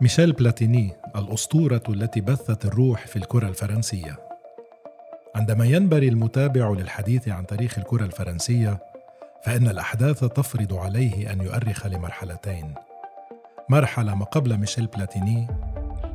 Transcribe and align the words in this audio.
ميشيل 0.00 0.32
بلاتيني 0.32 0.92
الأسطورة 1.16 1.82
التي 1.88 2.20
بثت 2.20 2.64
الروح 2.64 3.06
في 3.06 3.16
الكرة 3.16 3.48
الفرنسية. 3.48 4.18
عندما 5.36 5.64
ينبري 5.64 6.08
المتابع 6.08 6.70
للحديث 6.70 7.28
عن 7.28 7.46
تاريخ 7.46 7.78
الكرة 7.78 8.04
الفرنسية 8.04 8.78
فإن 9.44 9.68
الأحداث 9.68 10.24
تفرض 10.24 10.74
عليه 10.74 11.32
أن 11.32 11.40
يؤرخ 11.40 11.86
لمرحلتين. 11.86 12.74
مرحلة 13.68 14.14
ما 14.14 14.24
قبل 14.24 14.56
ميشيل 14.56 14.86
بلاتيني 14.86 15.46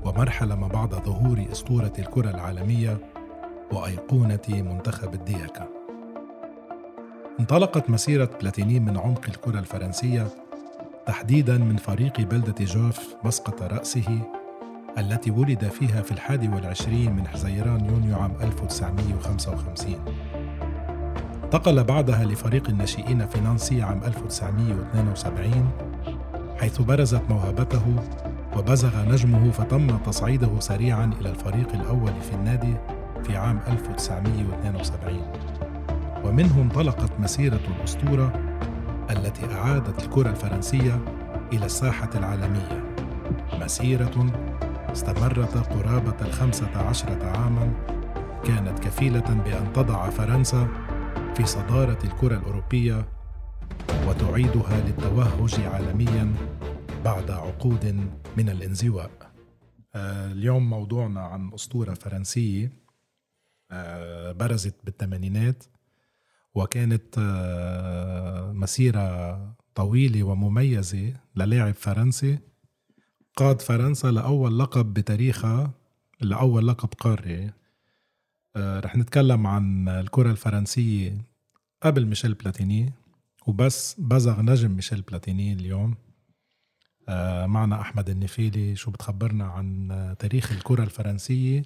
ومرحلة 0.06 0.56
ما 0.56 0.68
بعد 0.68 0.90
ظهور 0.90 1.46
أسطورة 1.52 1.94
الكرة 2.00 2.30
العالمية 2.30 2.98
وأيقونة 3.72 4.48
منتخب 4.50 5.14
الدياكا. 5.14 5.68
انطلقت 7.40 7.90
مسيرة 7.90 8.30
بلاتيني 8.42 8.80
من 8.80 8.98
عمق 8.98 9.26
الكرة 9.28 9.60
الفرنسية 9.60 10.28
تحديدا 11.06 11.58
من 11.58 11.78
فريق 11.78 12.22
بلدة 12.22 12.66
جوف 12.66 13.16
مسقط 13.24 13.62
رأسه 13.62 14.20
التي 14.98 15.32
ولد 15.32 15.68
فيها 15.68 16.02
في 16.02 16.12
الحادي 16.12 16.48
والعشرين 16.50 17.16
من 17.16 17.28
حزيران 17.28 17.86
يونيو 17.86 18.16
عام 18.16 18.34
1955 18.42 19.96
انتقل 21.44 21.84
بعدها 21.84 22.26
لفريق 22.26 22.70
الناشئين 22.70 23.26
في 23.28 23.40
نانسي 23.40 23.82
عام 23.82 24.04
1972 24.04 25.70
حيث 26.60 26.82
برزت 26.82 27.22
موهبته 27.30 27.96
وبزغ 28.58 29.10
نجمه 29.10 29.52
فتم 29.52 29.98
تصعيده 29.98 30.60
سريعا 30.60 31.12
إلى 31.22 31.30
الفريق 31.30 31.74
الأول 31.74 32.22
في 32.22 32.34
النادي 32.34 32.74
في 33.24 33.38
عام 33.38 33.60
1972 33.68 35.22
ومنه 36.26 36.62
انطلقت 36.62 37.20
مسيرة 37.20 37.60
الأسطورة 37.78 38.43
التي 39.10 39.46
أعادت 39.46 40.04
الكرة 40.04 40.30
الفرنسية 40.30 41.06
إلى 41.54 41.66
الساحة 41.66 42.10
العالمية. 42.16 42.96
مسيرة 43.54 44.34
استمرت 44.92 45.58
قرابة 45.58 46.28
الخمسة 46.28 46.78
عشرة 46.78 47.26
عاما. 47.26 47.74
كانت 48.44 48.80
كفيلة 48.80 49.20
بأن 49.46 49.74
تضع 49.74 50.10
فرنسا 50.10 50.68
في 51.36 51.46
صدارة 51.46 52.00
الكرة 52.04 52.38
الأوروبية 52.38 53.08
وتعيدها 54.08 54.82
للتوهج 54.82 55.60
عالميا 55.60 56.34
بعد 57.06 57.32
عقود 57.32 58.10
من 58.38 58.50
الانزواء. 58.50 59.12
آه، 59.96 60.32
اليوم 60.32 60.70
موضوعنا 60.70 61.22
عن 61.22 61.54
أسطورة 61.54 61.94
فرنسية 61.94 62.72
آه، 63.72 64.32
برزت 64.32 64.76
بالثمانينات. 64.84 65.64
وكانت 66.56 67.16
آه، 67.20 68.52
مسيرة 68.52 69.56
طويلة 69.76 70.24
ومميزة 70.24 71.14
للاعب 71.36 71.74
فرنسي 71.74 72.40
قاد 73.36 73.62
فرنسا 73.62 74.08
لأول 74.08 74.60
لقب 74.60 74.94
بتاريخها 74.94 75.72
لأول 76.22 76.68
لقب 76.68 76.90
قاري. 77.00 77.52
آه، 78.56 78.80
رح 78.80 78.96
نتكلم 78.96 79.48
عن 79.48 79.90
الكرة 79.90 80.32
الفرنسية 80.32 81.18
قبل 81.82 82.06
ميشيل 82.06 82.34
بلاتيني 82.34 82.94
وبس 83.48 83.96
بزغ 84.00 84.42
نجم 84.42 84.72
ميشيل 84.72 85.02
بلاتيني 85.02 85.54
اليوم. 85.54 85.96
آه، 87.10 87.46
معنا 87.46 87.82
أحمد 87.82 88.10
النفيلي 88.10 88.76
شو 88.76 88.92
بتخبرنا 88.92 89.46
عن 89.46 90.16
تاريخ 90.20 90.52
الكرة 90.52 90.84
الفرنسية؟ 90.84 91.64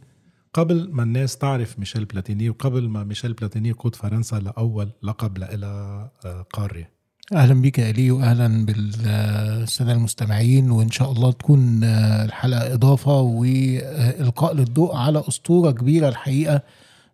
قبل 0.57 0.89
ما 0.91 1.03
الناس 1.03 1.37
تعرف 1.37 1.79
ميشيل 1.79 2.05
بلاتيني 2.05 2.49
وقبل 2.49 2.89
ما 2.89 3.03
ميشيل 3.03 3.33
بلاتيني 3.33 3.69
يقود 3.69 3.95
فرنسا 3.95 4.35
لأول 4.35 4.89
لقب 5.03 5.37
لها 5.37 6.11
قاري 6.53 6.85
أهلا 7.33 7.61
بك 7.61 7.79
يا 7.79 7.89
إلي 7.89 8.11
واهلا 8.11 8.65
بالسادة 8.65 9.91
المستمعين 9.93 10.71
وإن 10.71 10.91
شاء 10.91 11.11
الله 11.11 11.31
تكون 11.31 11.83
الحلقة 11.83 12.73
إضافة 12.73 13.19
وإلقاء 13.21 14.53
للضوء 14.53 14.95
على 14.95 15.23
أسطورة 15.27 15.71
كبيرة 15.71 16.09
الحقيقة. 16.09 16.61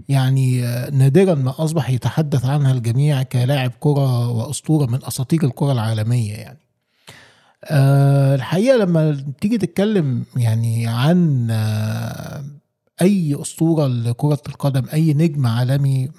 يعني 0.09 0.61
نادرا 0.91 1.35
ما 1.35 1.53
أصبح 1.57 1.89
يتحدث 1.89 2.45
عنها 2.45 2.71
الجميع 2.71 3.23
كلاعب 3.23 3.71
كرة 3.79 4.29
وأسطورة 4.29 4.85
من 4.85 4.99
أساطير 5.05 5.43
الكرة 5.43 5.71
العالمية 5.71 6.33
يعني. 6.33 6.59
الحقيقة 8.35 8.77
لما 8.77 9.25
تيجي 9.41 9.57
تتكلم 9.57 10.25
يعني 10.35 10.87
عن 10.87 11.47
أي 13.01 13.37
أسطورة 13.41 13.87
لكرة 13.87 14.41
القدم 14.47 14.83
أي 14.93 15.13
نجم 15.13 15.47
عالمي 15.47 16.09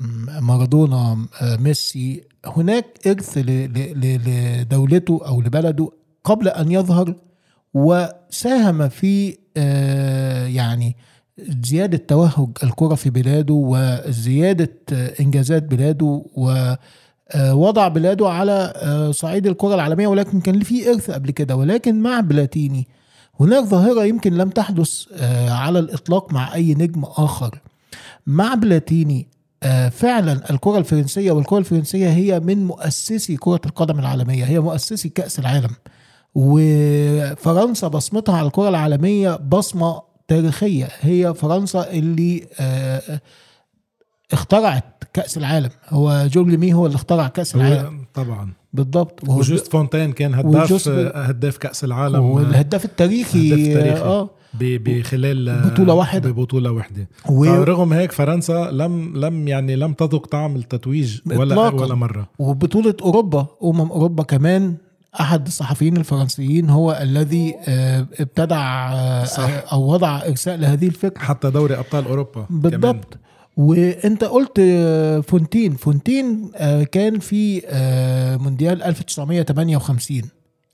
مارادونا 0.41 1.27
ميسي 1.43 2.23
هناك 2.47 2.87
إرث 3.07 3.39
لدولته 3.39 5.21
أو 5.27 5.41
لبلده 5.41 5.91
قبل 6.25 6.49
أن 6.49 6.73
يظهر 6.73 7.15
وساهم 7.75 8.89
في 8.89 9.37
يعني 10.55 10.97
زيادة 11.63 11.99
توهج 12.09 12.49
الكرة 12.63 12.95
في 12.95 13.11
بلاده 13.11 13.55
وزيادة 13.55 14.71
إنجازات 15.21 15.63
بلاده 15.63 16.23
ووضع 16.37 17.89
بلاده 17.89 18.29
على 18.29 18.73
صعيد 19.15 19.47
الكرة 19.47 19.75
العالمية 19.75 20.07
ولكن 20.07 20.41
كان 20.41 20.61
في 20.61 20.91
إرث 20.91 21.11
قبل 21.11 21.31
كده 21.31 21.57
ولكن 21.57 22.03
مع 22.03 22.21
بلاتيني 22.21 22.89
هناك 23.41 23.65
ظاهرة 23.65 24.05
يمكن 24.05 24.35
لم 24.35 24.51
تحدث 24.51 25.05
على 25.49 25.79
الإطلاق 25.79 26.33
مع 26.33 26.55
أي 26.55 26.75
نجم 26.75 27.05
آخر. 27.05 27.61
مع 28.27 28.55
بلاتيني 28.55 29.29
فعلا 29.91 30.51
الكرة 30.51 30.79
الفرنسية 30.79 31.33
والكرة 31.33 31.59
الفرنسية 31.59 32.09
هي 32.09 32.41
من 32.41 32.65
مؤسسي 32.65 33.37
كرة 33.37 33.61
القدم 33.67 33.99
العالمية 33.99 34.45
هي 34.45 34.61
مؤسسي 34.61 35.09
كأس 35.09 35.39
العالم. 35.39 35.71
وفرنسا 36.35 37.89
بصمتها 37.89 38.37
على 38.37 38.47
الكرة 38.47 38.69
العالمية 38.69 39.37
بصمة 39.37 40.03
تاريخية 40.29 40.89
هي 41.01 41.35
فرنسا 41.35 41.91
اللي 41.91 42.47
اخترعت 44.35 45.05
كأس 45.13 45.39
العالم. 45.39 45.71
هو 45.89 46.27
جورج 46.33 46.55
مي 46.55 46.75
هو 46.75 46.87
اللي 46.87 46.97
اخترع 46.97 47.29
كأس 47.29 47.55
العالم. 47.55 48.05
طبعا. 48.15 48.53
بالضبط. 48.73 49.29
وجوست 49.29 49.73
فونتين 49.73 50.13
كان 50.13 50.35
هداف 50.35 50.89
هداف 51.15 51.57
كأس 51.57 51.85
العالم. 51.85 52.25
والهداف 52.25 52.85
التاريخي 52.85 53.49
هداف 53.49 53.75
تاريخي. 53.75 54.03
آه. 54.03 54.31
بخلال 54.61 55.71
بطولة 55.71 55.95
واحدة. 55.95 56.31
ببطولة 56.31 56.71
واحدة. 56.71 57.09
و... 57.29 57.45
رغم 57.45 57.93
هيك 57.93 58.13
فرنسا 58.13 58.71
لم 58.73 59.17
لم 59.17 59.49
يعني 59.49 59.77
لم 59.77 59.93
تذق 59.93 60.27
طعم 60.27 60.57
التتويج 60.57 61.21
ولا 61.27 61.69
ولا 61.69 61.95
مرة. 61.95 62.29
وبطولة 62.39 62.95
أوروبا 63.03 63.47
أمم 63.65 63.81
أوروبا 63.81 64.23
كمان 64.23 64.75
أحد 65.21 65.47
الصحفيين 65.47 65.97
الفرنسيين 65.97 66.71
هو 66.71 66.99
الذي 67.03 67.55
ابتدع 68.21 68.95
صح. 69.25 69.51
أو 69.73 69.93
وضع 69.93 70.23
إرساء 70.27 70.57
لهذه 70.57 70.87
الفكرة. 70.87 71.25
حتى 71.25 71.51
دوري 71.51 71.79
أبطال 71.79 72.07
أوروبا 72.07 72.47
بالضبط. 72.51 72.81
كمان. 72.81 73.24
وانت 73.57 74.25
قلت 74.25 74.61
فونتين. 75.29 75.75
فونتين 75.75 76.51
كان 76.93 77.19
في 77.19 77.63
مونديال 78.41 78.83
1958 78.83 80.23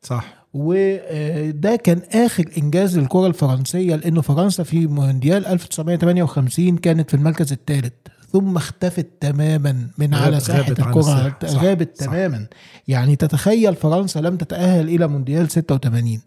صح. 0.02 0.40
وده 0.54 1.76
كان 1.76 2.00
آخر 2.14 2.44
إنجاز 2.58 2.98
للكرة 2.98 3.26
الفرنسية 3.26 3.96
لأنه 3.96 4.20
فرنسا 4.20 4.62
في 4.62 4.86
مونديال 4.86 5.46
1958 5.46 6.76
كانت 6.76 7.10
في 7.10 7.16
المركز 7.16 7.52
الثالث. 7.52 7.92
ثم 8.32 8.56
اختفت 8.56 9.06
تماما 9.20 9.88
من 9.98 10.14
على 10.14 10.40
ساحة 10.40 10.72
الكرة. 10.72 11.36
غابت 11.44 11.98
تماما. 11.98 12.46
يعني 12.88 13.16
تتخيل 13.16 13.74
فرنسا 13.74 14.18
لم 14.18 14.36
تتأهل 14.36 14.88
إلى 14.88 15.06
مونديال 15.08 15.50
86 15.50 16.22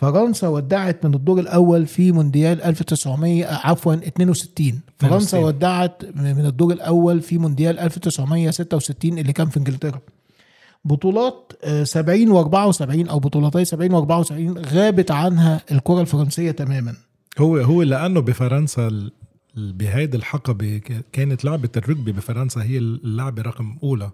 فرنسا 0.00 0.48
ودعت 0.48 1.06
من 1.06 1.14
الدور 1.14 1.40
الأول 1.40 1.86
في 1.86 2.12
مونديال 2.12 2.62
1900 2.62 3.46
عفوا 3.46 3.94
62 3.94 4.80
فرنسا 4.98 5.38
ودعت 5.38 6.04
من 6.14 6.46
الدور 6.46 6.72
الأول 6.72 7.20
في 7.20 7.38
مونديال 7.38 7.78
1966 7.78 9.18
اللي 9.18 9.32
كان 9.32 9.48
في 9.48 9.56
إنجلترا. 9.56 10.00
بطولات 10.84 11.52
70 11.82 12.28
و74 12.28 13.10
أو 13.10 13.18
بطولتي 13.18 13.64
70 13.64 14.24
و74 14.24 14.58
غابت 14.74 15.10
عنها 15.10 15.60
الكرة 15.72 16.00
الفرنسية 16.00 16.50
تماما. 16.50 16.94
هو 17.38 17.56
هو 17.56 17.82
لأنه 17.82 18.20
بفرنسا 18.20 19.10
بهيدي 19.56 20.16
الحقبة 20.16 20.80
كانت 21.12 21.44
لعبة 21.44 21.70
الركبي 21.76 22.12
بفرنسا 22.12 22.62
هي 22.62 22.78
اللعبة 22.78 23.42
رقم 23.42 23.76
أولى. 23.82 24.10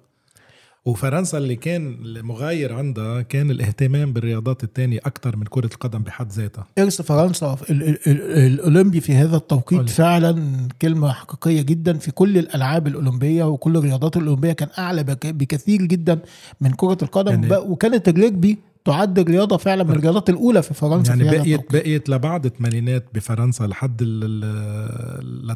وفرنسا 0.87 1.39
اللي 1.39 1.57
كان 1.57 1.97
مغاير 2.23 2.73
عندها 2.73 3.23
كان 3.23 3.51
الاهتمام 3.51 4.13
بالرياضات 4.13 4.65
الثانية 4.65 4.99
أكثر 4.99 5.37
من 5.37 5.45
كرة 5.45 5.67
القدم 5.67 5.99
بحد 5.99 6.33
ذاتها. 6.33 6.67
إرث 6.79 7.03
فرنسا 7.03 7.57
الأولمبي 7.71 9.01
في 9.01 9.13
هذا 9.13 9.37
التوقيت 9.37 9.79
أولي. 9.79 9.91
فعلا 9.91 10.69
كلمة 10.83 11.13
حقيقية 11.13 11.63
جدا 11.63 11.99
في 11.99 12.11
كل 12.11 12.39
الألعاب 12.39 12.87
الأولمبية 12.87 13.45
وكل 13.45 13.77
الرياضات 13.77 14.17
الأولمبية 14.17 14.53
كان 14.53 14.69
أعلى 14.79 15.05
بكثير 15.25 15.83
جدا 15.83 16.19
من 16.61 16.71
كرة 16.71 16.99
القدم. 17.03 17.31
يعني 17.31 17.57
وكانت 17.57 18.09
الرجبي 18.09 18.59
تعد 18.85 19.19
الرياضة 19.19 19.57
فعلا 19.57 19.85
من 19.85 19.91
الرياضات 19.91 20.31
الأولى 20.31 20.63
في 20.63 20.75
فرنسا 20.75 21.15
يعني 21.15 21.31
في 21.31 21.39
بقيت 21.39 21.73
بقيت 21.73 22.09
لبعد 22.09 22.47
الثمانينات 22.47 23.05
بفرنسا 23.15 23.65
لحد 23.65 24.03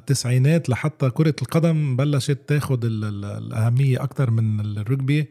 للتسعينات 0.01 0.69
لحتى 0.69 1.11
كرة 1.11 1.35
القدم 1.43 1.97
بلشت 1.97 2.39
تاخذ 2.47 2.79
الأهمية 2.85 4.03
أكثر 4.03 4.31
من 4.31 4.61
الرجبي 4.61 5.29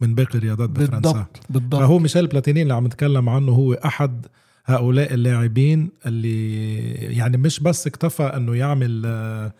من 0.00 0.14
باقي 0.14 0.38
الرياضات 0.38 0.70
بفرنسا. 0.70 0.98
بالضبط 0.98 1.40
بالضبط. 1.50 1.80
فهو 1.80 1.98
ميشيل 1.98 2.26
بلاتيني 2.26 2.62
اللي 2.62 2.74
عم 2.74 2.86
نتكلم 2.86 3.28
عنه 3.28 3.52
هو 3.52 3.72
أحد 3.72 4.26
هؤلاء 4.66 5.14
اللاعبين 5.14 5.90
اللي 6.06 6.84
يعني 6.94 7.36
مش 7.36 7.60
بس 7.60 7.86
اكتفى 7.86 8.22
إنه 8.22 8.56
يعمل 8.56 9.02
آه، 9.06 9.52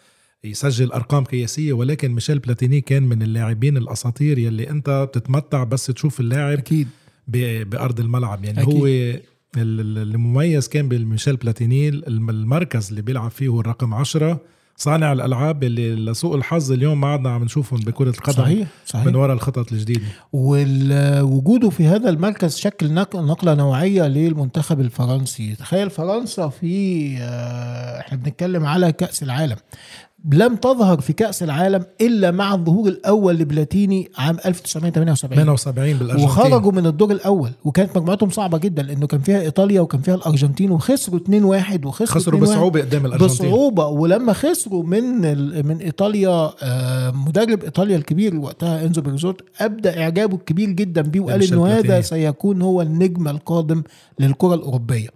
يسجل 0.44 0.93
أرقام 0.93 1.25
قياسية 1.25 1.72
ولكن 1.72 2.12
ميشيل 2.12 2.38
بلاتيني 2.38 2.81
كان 2.81 3.02
من 3.02 3.22
اللاعبين 3.22 3.76
الأساطير 3.76 4.38
يلي 4.38 4.70
أنت 4.70 4.90
بتتمتع 5.08 5.64
بس 5.64 5.87
تشوف 5.87 6.20
اللاعب 6.20 6.58
أكيد. 6.58 6.88
بأرض 7.28 8.00
الملعب. 8.00 8.44
يعني 8.44 8.62
أكيد. 8.62 8.75
هو 8.75 9.20
المميز 9.56 10.69
كان 10.69 10.89
بالميشيل 10.89 11.37
بلاتيني 11.37 11.89
الم- 11.89 12.31
المركز 12.31 12.89
اللي 12.89 13.03
بيلعب 13.03 13.31
فيه 13.31 13.49
هو 13.49 13.61
الرقم 13.61 13.95
10 13.95 14.41
صانع 14.77 15.12
الألعاب 15.12 15.65
اللي 15.65 15.95
لسوء 15.95 16.37
الحظ 16.37 16.73
اليوم 16.73 17.00
ما 17.00 17.06
عدنا 17.09 17.31
عم 17.31 17.45
نشوفهم 17.45 17.81
بكرة 17.81 18.11
القدم 18.11 18.43
صحيح 18.43 18.69
صحيح. 18.87 19.05
من 19.06 19.17
وراء 19.17 19.35
الخطط 19.37 19.73
الجديدة. 19.73 20.00
ووجوده 20.33 21.71
في 21.71 21.87
هذا 21.87 22.11
المركز 22.11 22.56
شكل 22.56 22.95
نق- 22.95 23.17
نقلة 23.17 23.55
نوعية 23.55 24.03
للمنتخب 24.09 24.81
الفرنسي. 24.81 25.55
تخيل 25.55 25.91
فرنسا 25.91 26.49
في 26.49 27.17
آه، 27.21 28.00
إحنا 28.00 28.19
بنتكلم 28.19 28.65
على 28.67 28.93
كأس 28.93 29.23
العالم. 29.23 29.56
لم 30.32 30.56
تظهر 30.56 31.00
في 31.00 31.12
كأس 31.12 31.43
العالم 31.43 31.85
إلا 32.00 32.31
مع 32.31 32.55
الظهور 32.55 32.88
الأول 32.88 33.35
لبلاتيني 33.38 34.11
عام 34.19 34.37
1978 34.47 35.37
78 35.37 35.97
بالأرجنتين. 35.99 36.25
وخرجوا 36.25 36.73
من 36.73 36.87
الدور 36.87 37.11
الأول 37.11 37.50
وكانت 37.65 37.99
مجموعتهم 37.99 38.31
صعبة 38.31 38.59
جدا 38.59 38.82
لأنه 38.82 39.06
كان 39.06 39.20
فيها 39.20 39.41
إيطاليا 39.41 39.81
وكان 39.81 40.00
فيها 40.00 40.15
الأرجنتين 40.15 40.70
وخسروا 40.70 41.20
2-1 41.20 41.87
وخسروا 41.87 42.06
خسروا 42.06 42.41
2-1 42.41 42.43
بصعوبة 42.43 42.81
قدام 42.81 43.06
الأرجنتين. 43.06 43.37
بصعوبة. 43.37 43.87
ولما 43.87 44.32
خسروا 44.32 44.82
من 44.82 45.05
من 45.67 45.76
إيطاليا 45.76 46.50
آه، 46.62 47.11
مدرب 47.11 47.64
إيطاليا 47.64 47.97
الكبير 47.97 48.37
وقتها 48.37 48.87
إنزو 48.87 49.03
بيرزوت 49.03 49.43
أبدى 49.61 50.02
إعجابه 50.03 50.37
الكبير 50.37 50.71
جدا 50.71 51.03
بيه 51.03 51.21
وقال 51.21 51.43
إنه 51.53 51.67
هذا. 51.67 52.00
سيكون 52.00 52.62
هو 52.62 52.82
النجم 52.82 53.29
القادم 53.29 53.82
للكرة 54.21 54.55
الأوروبية. 54.55 55.09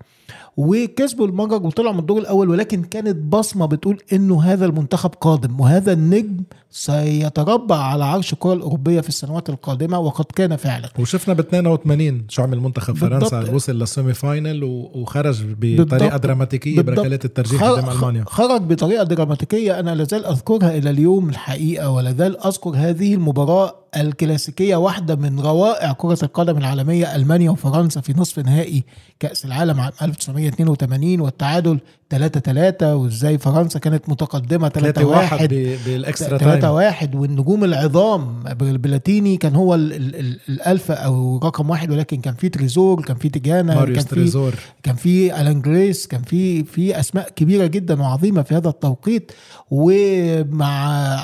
وكسبوا 0.57 1.27
المجر 1.27 1.67
وطلعوا 1.67 1.93
من 1.93 1.99
الدور 1.99 2.19
الأول 2.21 2.51
ولكن 2.51 2.83
كانت 2.83 3.17
بصمة 3.17 3.67
بتقول 3.67 3.99
إنه 4.13 4.43
هذا 4.43 4.67
المنتخب 4.67 5.11
قادم 5.21 5.61
وهذا 5.61 5.93
النجم 5.93 6.37
سيتربع 6.71 7.77
على 7.77 8.05
عرش 8.05 8.33
الكرة 8.33 8.53
الأوروبية 8.53 9.01
في 9.01 9.09
السنوات 9.09 9.51
القادمة 9.51 9.99
وقد 9.99 10.25
كان 10.25 10.57
فعلا 10.57 10.89
وشفنا 10.99 11.35
ب 11.35 11.41
82 11.41 12.25
شو 12.29 12.43
عمل 12.43 12.61
منتخب 12.61 12.97
فرنسا. 12.97 13.51
وصل 13.55 13.79
لل 13.79 13.91
semi 13.91 14.15
final 14.15 14.65
وخرج 14.95 15.43
بطريقة. 15.61 16.17
دراماتيكية. 16.17 16.81
بركلات 16.81 17.25
الترجيح 17.25 17.65
قدام 17.65 17.91
ألمانيا 17.91 18.25
خرج 18.27 18.63
بطريقة 18.63 19.05
دراماتيكية 19.05 19.81
أنا 19.81 19.95
لازال 19.95 20.27
أذكرها 20.27 20.79
إلى 20.79 20.91
اليوم 20.91 21.29
الحقيقة 21.29 21.91
ولازال 21.91 22.41
أذكر 22.47 22.71
هذه 22.77 23.15
المباراة 23.15 23.82
الكلاسيكية 23.97 24.77
واحدة 24.77 25.17
من 25.17 25.41
روائع 25.41 25.93
كرة 25.93 26.19
القدم 26.23 26.59
العالمية 26.59 27.17
ألمانيا 27.17 27.51
وفرنسا 27.51 28.01
في 28.01 28.15
نصف 28.17 28.39
نهائي 28.39 28.85
كأس 29.21 29.45
العالم 29.45 29.81
عام 29.81 29.93
1982 30.03 31.21
والتعادل 31.21 31.81
3 32.13 32.41
3 32.41 32.97
وإزاي 32.97 33.39
فرنسا 33.39 33.79
كانت 33.79 34.09
متقدمة 34.09 34.69
3 34.69 34.93
3 34.93 35.07
1 35.09 35.33
1 35.33 35.49
بال 35.87 36.02
extra 36.02 36.39
3 36.39 36.61
time 36.61 36.75
1 36.75 37.15
والنجوم 37.15 37.65
العظام 37.65 38.43
بلاتيني 38.61 39.37
كان 39.37 39.55
هو 39.57 39.75
ال- 39.75 39.93
ال- 39.93 40.17
ال- 40.21 40.39
الألفا 40.49 40.95
أو 40.95 41.39
رقم 41.45 41.71
واحد 41.71 41.91
ولكن 41.91 42.21
كان 42.21 42.35
في 42.35 42.49
تريزور 42.49 43.03
كان 43.03 43.17
في 43.17 43.29
تيجانا 43.29 43.75
كان 43.75 43.95
في 43.95 44.05
تريزور. 44.15 44.55
كان 44.83 44.95
في 44.95 45.41
ألان 45.41 45.63
جريس 45.63 46.07
كان 46.07 46.23
في 46.23 46.65
في 46.65 47.01
أسماء 47.01 47.29
كبيرة 47.37 47.67
جدا 47.67 48.01
وعظيمة 48.03 48.43
في 48.43 48.55
هذا 48.55 48.69
التوقيت. 48.69 49.33
ومع 49.71 50.67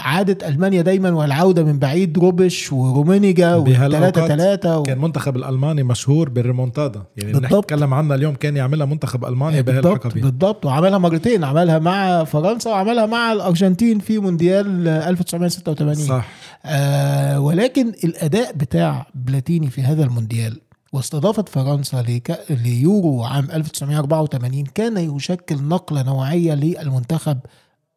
عادة 0.07 0.49
ألمانيا 0.49 0.83
دايما 0.83 1.11
والعودة 1.11 1.65
من 1.65 1.79
بعيد 1.79 2.19
روبش 2.19 2.73
ورومينيجا 2.73 3.59
بهالأوقات 3.59 4.19
والثلاثه 4.19 4.37
ثلاثة 4.37 4.79
و... 4.79 4.83
كان 4.83 4.99
منتخب 4.99 5.37
الالماني 5.37 5.83
مشهور 5.83 6.29
بالريمونتادا. 6.29 7.03
يعني 7.17 7.33
بالضبط. 7.33 7.43
بالضبط. 7.45 7.73
نتكلم 7.73 7.95
عنها 7.95 8.17
اليوم 8.17 8.35
كان 8.35 8.57
يعملها 8.57 8.87
منتخب 8.87 9.25
المانيا 9.25 9.61
بهالحقبه 9.61 10.21
بالضبط. 10.21 10.67
وعملها 10.79 10.99
مرتين 10.99 11.45
عملها 11.45 11.79
مع 11.79 12.25
فرنسا 12.25 12.71
وعملها 12.71 13.07
مع 13.07 13.33
الأرجنتين 13.33 13.99
في 13.99 14.19
مونديال 14.19 14.89
1986 14.89 16.07
صح. 16.07 16.29
آه 16.65 17.41
ولكن 17.41 17.89
الأداء 18.05 18.53
بتاع 18.53 19.07
بلاتيني 19.15 19.71
في 19.71 19.83
هذا 19.83 20.05
المونديال 20.05 20.61
واستضافة 20.93 21.45
فرنسا 21.49 22.05
لك... 22.09 22.45
ليورو 22.51 23.25
عام 23.25 23.51
1984 23.51 24.65
كان 24.65 25.17
يشكل 25.17 25.63
نقلة 25.63 26.03
نوعية 26.03 26.55
للمنتخب 26.55 27.39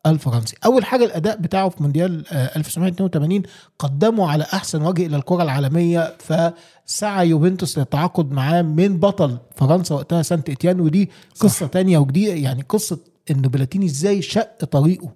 الفرنسي. 0.05 0.55
أول 0.65 0.85
حاجة 0.85 1.05
الأداء 1.05 1.37
بتاعه 1.37 1.69
في 1.69 1.83
مونديال 1.83 2.25
آه، 2.31 2.57
1982 2.57 3.43
قدمه 3.79 4.31
على 4.31 4.43
أحسن 4.43 4.81
وجه 4.81 5.05
إلى 5.05 5.15
الكرة 5.17 5.43
العالمية 5.43 6.15
فسعى 6.19 7.29
يوفنتوس 7.29 7.77
للتعاقد 7.77 8.31
معاه 8.31 8.61
من 8.61 8.97
بطل 8.99 9.37
فرنسا 9.55 9.95
وقتها 9.95 10.21
سانت 10.21 10.49
إتيان 10.49 10.79
ودي 10.79 11.09
قصة 11.39 11.67
تانية 11.67 11.97
وجديدة 11.97 12.33
يعني 12.33 12.65
قصة 12.69 12.99
إن 13.31 13.41
بلاتيني 13.41 13.85
إزاي 13.85 14.21
شق 14.21 14.65
طريقه 14.65 15.09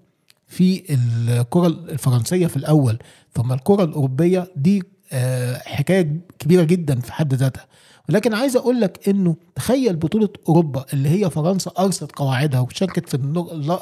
في 0.48 0.84
الكرة 0.90 1.68
الفرنسية 1.68 2.48
في 2.48 2.58
الأول. 2.58 2.98
ثم 3.36 3.54
الكرة 3.54 3.84
الأوروبية 3.84 4.48
دي 4.56 4.84
آه، 5.14 5.58
حكاية 5.66 6.20
كبيرة 6.40 6.64
جدا 6.64 7.00
في 7.00 7.14
حد 7.14 7.34
ذاتها. 7.34 7.66
ولكن 8.10 8.34
عايز 8.34 8.56
أقول 8.58 8.82
لك 8.82 9.10
إنه 9.10 9.36
تخيل 9.56 9.96
بطولة 9.96 10.30
أوروبا 10.50 10.86
اللي 10.94 11.10
هي 11.10 11.30
فرنسا 11.30 11.72
أرست 11.80 12.12
قواعدها 12.12 12.60
وشاركت 12.60 13.10
في 13.10 13.18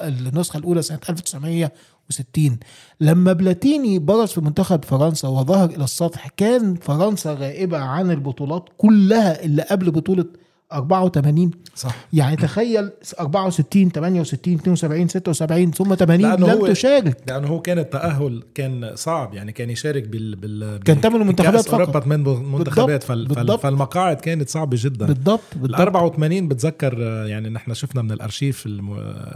النسخة 0.03 0.57
الأولى 0.57 0.81
سنة 0.81 0.99
1960 1.09 2.59
لما 3.01 3.33
بلاتيني 3.33 3.99
برز 3.99 4.29
في 4.29 4.41
منتخب 4.41 4.85
فرنسا 4.85 5.27
وظهر 5.27 5.69
إلى 5.69 5.83
السطح 5.83 6.27
كان 6.27 6.75
فرنسا 6.75 7.33
غائبة 7.33 7.77
عن 7.77 8.11
البطولات 8.11 8.69
كلها 8.77 9.43
اللي 9.43 9.61
قبل 9.61 9.91
بطولة 9.91 10.25
84 10.73 11.51
صح. 11.75 11.95
يعني 12.13 12.35
تخيل 12.35 12.91
64 13.19 13.89
68 13.89 14.53
72 14.55 15.07
76 15.07 15.71
ثم 15.71 15.95
80 15.95 16.21
لأنه 16.31 16.47
لم 16.47 16.59
هو- 16.59 16.67
تشارك. 16.67 17.17
لأنه 17.27 17.47
هو 17.47 17.61
كان 17.61 17.79
التأهل 17.79 18.43
كان 18.55 18.91
صعب 18.95 19.33
يعني 19.33 19.51
كان 19.51 19.69
يشارك 19.69 20.03
بال 20.07 20.35
بال 20.35 20.79
كان 20.83 21.01
تمن 21.01 21.21
المنتخبات 21.21 21.53
كأس 21.55 21.67
فقط. 21.67 21.79
أوروبا 21.95 22.05
من 22.17 22.51
منتخبات. 22.51 23.03
فال... 23.03 23.27
بالضبط. 23.27 23.59
فالمقاعد 23.59 24.17
كانت 24.19 24.49
صعبة 24.49 24.77
جدا. 24.79 25.05
بالضبط 25.05 25.41
ال 25.55 25.59
بالضبط 25.61 25.79
84 25.81 26.47
بتذكر 26.47 26.99
يعني 27.27 27.49
نحن 27.49 27.73
شفنا 27.73 28.01
من 28.01 28.11
الأرشيف 28.11 28.63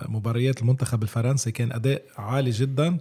مباريات 0.09 0.61
المنتخب 0.61 1.03
الفرنسي 1.03 1.51
كان 1.51 1.71
أداء 1.71 2.01
عالي 2.17 2.49
جدا. 2.51 2.97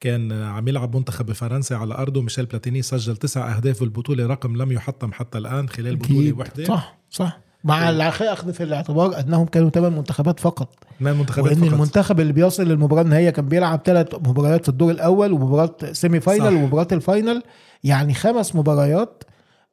كان 0.00 0.32
عم 0.32 0.68
يلعب 0.68 0.96
منتخب 0.96 1.32
فرنسا 1.32 1.74
على 1.74 1.94
أرضه. 1.94 2.22
ميشيل 2.22 2.46
بلاتيني 2.46 2.82
سجل 2.82 3.16
تسع 3.16 3.56
أهداف 3.56 3.80
بالبطولة 3.80 4.26
رقم 4.26 4.56
لم 4.62 4.72
يحطم 4.72 5.12
حتى 5.12 5.38
الآن 5.38 5.68
خلال 5.68 5.96
بطولة. 5.96 6.32
واحدة 6.32 6.64
صح 6.64 6.98
صح. 7.10 7.40
مع 7.64 7.90
الأخ- 7.90 8.22
اخذ 8.22 8.52
في 8.52 8.62
الاعتبار 8.62 9.20
أنهم 9.20 9.46
كانوا 9.46 9.70
ثمان 9.70 9.92
منتخبات 9.92 10.40
فقط 10.40 10.68
من 11.00 11.08
المنتخبات 11.08 11.52
وإن 11.52 11.60
فقط 11.64 11.72
المنتخب 11.72 12.20
اللي 12.20 12.32
بيصل 12.32 12.62
للمباراة 12.62 13.02
النهائيه 13.02 13.30
كان 13.30 13.48
بيلعب 13.48 13.80
ثلاث 13.84 14.14
مباريات 14.14 14.62
في 14.62 14.68
الدور 14.68 14.90
الأول 14.90 15.32
ومباراة 15.32 15.74
semi 15.92 16.20
final 16.20 16.44
صح. 16.44 16.52
ومباراة 16.52 16.88
ال 16.92 17.00
final 17.00 17.42
يعني 17.84 18.14
خمس 18.14 18.54
مباريات 18.56 19.24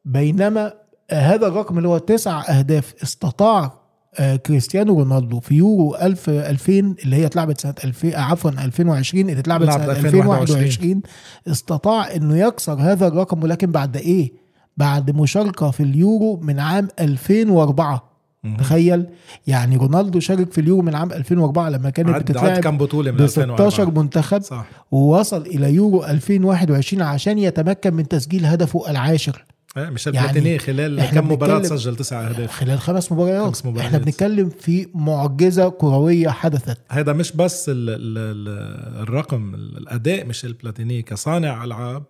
بينما 0.06 0.74
هذا 1.12 1.48
الرقم 1.48 1.78
اللي 1.78 1.90
هو 1.90 1.98
تسع 1.98 2.44
أهداف 2.50 2.94
استطاع 3.04 3.88
آه، 4.20 4.36
كريستيانو 4.36 5.00
رونالدو 5.00 5.40
في 5.40 5.56
يورو 5.56 5.96
1000 5.96 6.30
2000 6.30 6.96
اللي 7.04 7.16
هي 7.16 7.26
اتلعبت 7.26 7.62
سنة 7.62 7.74
2000 7.84 8.14
آه، 8.16 8.20
عفوا 8.22 8.52
2020 8.52 9.30
اللي 9.30 9.40
اتلعبت 9.40 9.66
لعب 9.66 9.78
سنة 9.82 9.92
2021. 9.92 10.42
2021 10.42 11.02
استطاع 11.48 12.16
إنه 12.16 12.38
يكسر 12.38 12.74
هذا 12.74 13.08
الرقم 13.08 13.44
ولكن 13.44 13.72
بعد 13.72 13.98
إيه؟ 13.98 14.47
بعد 14.78 15.12
مشاركة 15.12 15.72
في 15.72 15.84
اليورو 15.84 16.40
من 16.44 16.60
عام 16.60 16.88
2004 17.00 18.18
مهم. 18.44 18.58
تخيل؟ 18.58 19.06
يعني 19.48 19.78
رونالدو 19.78 20.20
شارك 20.20 20.52
في 20.52 20.62
اليورو 20.62 20.82
من 20.82 20.96
عام 20.96 21.12
2004 21.12 21.70
لما 21.70 21.90
كانت 21.90 22.10
بتتلعب 22.10 22.60
كم 22.60 22.78
بطولة 22.78 23.12
من 23.12 23.18
ب 23.18 23.28
16 23.28 23.66
2004 23.66 24.04
منتخب 24.04 24.42
صح. 24.42 24.66
ووصل 24.92 25.42
إلى 25.42 25.74
يورو 25.74 26.04
2021 26.06 27.02
عشان 27.02 27.40
يتمكن 27.40 27.94
من 27.94 28.08
تسجيل 28.08 28.46
هدفه 28.46 28.90
العاشر. 28.90 29.46
آه، 29.78 29.90
ميشيل 29.90 30.16
يعني 30.16 30.60
خلال 30.60 31.06
كم 31.06 31.32
مباراة 31.32 31.64
سجل 31.64 31.96
تسع 31.96 32.28
أهداف. 32.28 32.52
خلال 32.52 32.80
خمس 32.80 33.12
مباريات. 33.12 33.46
خمس 33.46 33.66
مباريات. 33.66 33.86
إحنا 33.86 33.98
بنتكلم 33.98 34.50
في 34.50 34.88
معجزة 34.96 35.70
كروية 35.70 36.30
حدثت. 36.30 36.78
هذا 36.90 37.14
مش 37.14 37.32
بس 37.32 37.70
ال 37.70 37.90
ال 37.90 38.18
ال 38.18 39.04
الرقم 39.04 39.56
الأداء 39.56 40.26
ميشيل 40.26 40.54
بلاتيني 40.54 41.02
كصانع 41.02 41.64
ألعاب 41.64 42.04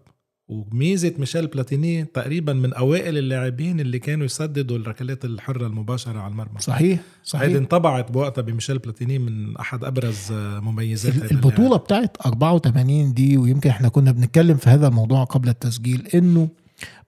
وميزة 0.50 1.14
ميشيل 1.20 1.48
بلاتيني 1.48 2.06
تقريبا 2.06 2.54
من 2.54 2.74
أوائل 2.74 3.18
اللاعبين 3.18 3.80
اللي 3.80 4.00
كانوا 4.00 4.26
يسددوا 4.26 4.78
الركلات 4.78 5.26
الحرة 5.26 5.68
المباشرة 5.68 6.20
على 6.20 6.32
المرمى. 6.32 6.60
صحيح 6.60 6.82
هيدي 6.82 7.00
صحيح 7.24 7.56
انطبعت 7.56 8.12
بوقتها 8.12 8.42
بميشيل 8.42 8.78
بلاتيني 8.78 9.20
من 9.20 9.58
أحد 9.58 9.84
أبرز 9.84 10.28
مميزات 10.32 11.14
هذا 11.16 11.32
البطولة 11.32 11.78
بتاعت 11.78 12.18
84 12.26 13.14
دي 13.14 13.38
ويمكن 13.38 13.70
إحنا 13.70 13.90
كنا 13.90 14.12
بنتكلم 14.12 14.58
في 14.58 14.70
هذا 14.70 14.88
الموضوع 14.88 15.24
قبل 15.24 15.50
التسجيل 15.50 16.08
إنه 16.16 16.50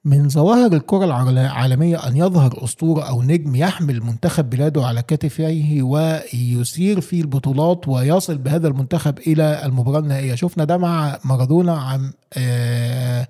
من 0.05 0.29
ظواهر 0.29 0.73
الكرة 0.73 1.05
العالمية 1.29 2.07
أن 2.07 2.17
يظهر 2.17 2.63
أسطورة 2.63 3.03
أو 3.03 3.21
نجم 3.23 3.55
يحمل 3.55 4.03
منتخب 4.03 4.49
بلاده 4.49 4.85
على 4.85 5.01
كتفيه 5.01 5.83
ويسير 5.83 7.01
في 7.01 7.21
البطولات 7.21 7.87
ويصل 7.87 8.37
بهذا 8.37 8.67
المنتخب 8.67 9.17
إلى 9.19 9.65
المباراة 9.65 9.99
النهائية. 9.99 10.35
شفنا 10.35 10.63
ده 10.63 10.77
مع 10.77 11.19
مارادونا 11.25 11.77
عام 11.81 12.13
آه 12.33 13.27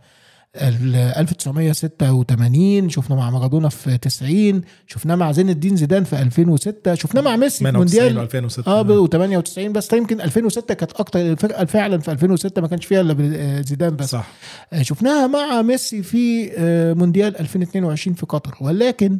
1986 0.55 2.89
شفنا 2.89 3.15
مع 3.15 3.29
مارادونا 3.29 3.69
في 3.69 3.97
90 3.97 4.61
شفناه 4.87 5.15
مع 5.15 5.31
زين 5.31 5.49
الدين 5.49 5.75
زيدان 5.75 6.03
في 6.03 6.21
2006 6.21 6.95
شفناه 6.95 7.21
مع 7.21 7.35
ميسي 7.35 7.57
في 7.57 7.63
98 7.71 8.03
مونديال. 8.03 8.23
2006 8.23 8.71
آه 8.71 9.07
و98 9.07 9.59
بس 9.71 9.93
يمكن 9.93 10.21
2006 10.21 10.73
كانت 10.73 10.91
أكتر 10.91 11.19
الفرقه 11.21 11.65
فعلا 11.65 11.99
في 11.99 12.11
2006 12.11 12.61
ما 12.61 12.67
كانش 12.67 12.85
فيها 12.85 13.01
إلا 13.01 13.61
زيدان 13.61 13.95
بس. 13.95 14.09
صح. 14.09 14.27
آه، 14.73 14.81
شفناها 14.81 15.27
مع 15.27 15.61
ميسي 15.61 16.03
في 16.03 16.51
آه، 16.57 16.93
مونديال 16.93 17.39
2022 17.39 18.15
في 18.15 18.25
قطر. 18.25 18.57
ولكن 18.61 19.19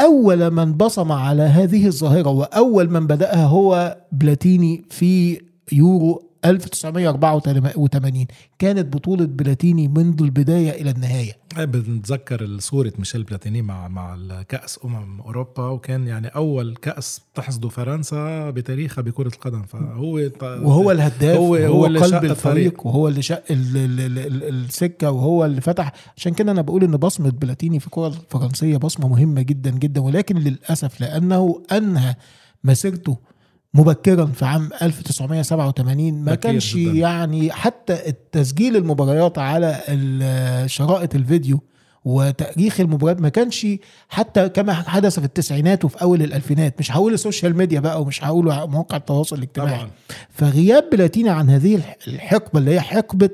أول 0.00 0.50
من 0.50 0.72
بصم 0.72 1.12
على 1.12 1.42
هذه 1.42 1.86
الظاهرة 1.86 2.28
وأول 2.28 2.90
من 2.90 3.06
بدأها 3.06 3.44
هو 3.44 3.96
بلاتيني 4.12 4.84
في 4.90 5.40
يورو 5.72 6.29
1984 6.44 8.26
كانت 8.58 8.94
بطولة 8.96 9.24
بلاتيني 9.24 9.88
منذ 9.88 10.22
البداية 10.22 10.70
إلى 10.82 10.90
النهاية. 10.90 11.32
بنتذكر 11.58 12.56
صورة 12.58 12.92
ميشيل 12.98 13.22
بلاتيني 13.22 13.62
مع 13.62 13.88
مع 13.88 14.14
الكأس 14.14 14.78
أمم 14.84 15.20
أوروبا 15.20 15.62
وكان 15.68 16.06
يعني 16.06 16.26
أول 16.28 16.76
كأس 16.82 17.20
تحصده 17.34 17.68
فرنسا 17.68 18.50
بتاريخها 18.50 19.02
بكرة 19.02 19.28
القدم. 19.28 19.62
فهو 19.62 20.30
وهو 20.42 20.90
الهداف 20.90 21.36
هو- 21.36 21.56
هو, 21.56 21.66
هو 21.66 21.86
اللي 21.86 21.98
قلب 22.00 22.10
شق 22.10 22.30
الفريق. 22.30 22.86
وهو 22.86 23.08
اللي 23.08 23.22
شق 23.22 23.42
ال- 23.50 23.76
ال- 23.76 24.00
ال- 24.00 24.18
ال- 24.18 24.64
السكة 24.64 25.10
وهو 25.10 25.44
اللي 25.44 25.60
فتح. 25.60 25.92
عشان 26.16 26.34
كده 26.34 26.52
أنا 26.52 26.62
بقول 26.62 26.84
إن 26.84 26.96
بصمة 26.96 27.30
بلاتيني 27.30 27.80
في 27.80 27.86
الكرة 27.86 28.06
الفرنسية 28.08 28.76
بصمة 28.76 29.08
مهمة 29.08 29.42
جدا 29.42 29.70
جدا 29.70 30.00
ولكن 30.00 30.36
للأسف 30.38 31.00
لأنه 31.00 31.62
أنهى 31.72 32.14
مسيرته 32.64 33.16
مبكرا 33.74 34.26
في 34.26 34.44
عام 34.44 34.70
1987 34.82 36.12
ما 36.24 36.34
كانش 36.34 36.76
جداً. 36.76 36.92
يعني 36.92 37.52
حتى 37.52 38.08
التسجيل 38.08 38.76
المباريات 38.76 39.38
على 39.38 39.76
شرائط 40.66 41.14
الفيديو 41.14 41.60
وتأريخ 42.04 42.80
المباريات 42.80 43.20
ما 43.20 43.28
كانش 43.28 43.66
حتى 44.08 44.48
كما 44.48 44.72
حدث 44.74 45.18
في 45.18 45.24
التسعينات 45.26 45.84
وفي 45.84 46.02
أول 46.02 46.22
الألفينات. 46.22 46.74
مش 46.78 46.92
هقول 46.92 47.14
ال 47.14 47.20
social 47.20 47.56
media 47.56 47.80
بقى 47.80 48.02
ومش 48.02 48.24
هقول 48.24 48.44
مواقع 48.44 48.96
التواصل 48.96 49.36
الاجتماعي. 49.36 49.76
طبعا. 49.78 49.90
فغياب 50.30 50.84
بلاتيني 50.92 51.28
عن 51.30 51.50
هذه 51.50 51.74
الح- 51.76 51.96
الحقبة 52.08 52.58
اللي 52.60 52.70
هي 52.74 52.80
حقبة 52.80 53.30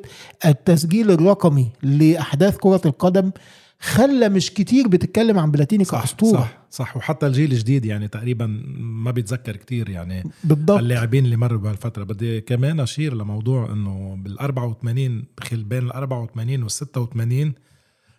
التسجيل 0.46 1.10
الرقمي 1.10 1.68
لأحداث 1.82 2.56
كرة 2.56 2.80
القدم 2.86 3.30
خلى 3.80 4.28
مش 4.28 4.50
كتير 4.50 4.88
بتتكلم 4.88 5.38
عن 5.38 5.50
بلاتيني 5.50 5.84
صح 5.84 6.00
كأسطورة. 6.00 6.38
صح 6.38 6.58
صح. 6.70 6.96
وحتى 6.96 7.26
الجيل 7.26 7.52
الجديد 7.52 7.84
يعني 7.84 8.08
تقريبا 8.08 8.46
ما 8.78 9.10
بيتذكر 9.10 9.56
كتير 9.56 9.88
يعني 9.88 10.24
بالضبط. 10.44 10.78
اللاعبين 10.78 11.24
اللي 11.24 11.36
مروا 11.36 11.58
بهالفترة. 11.58 12.04
بدي 12.04 12.40
كمان 12.40 12.80
أشير 12.80 13.14
لموضوع 13.14 13.72
إنه 13.72 14.16
بال 14.20 14.38
84 14.38 15.24
خل 15.40 15.64
بين 15.64 15.82
ال 15.82 15.92
84 15.92 16.62
وال 16.62 16.70
86 16.70 17.52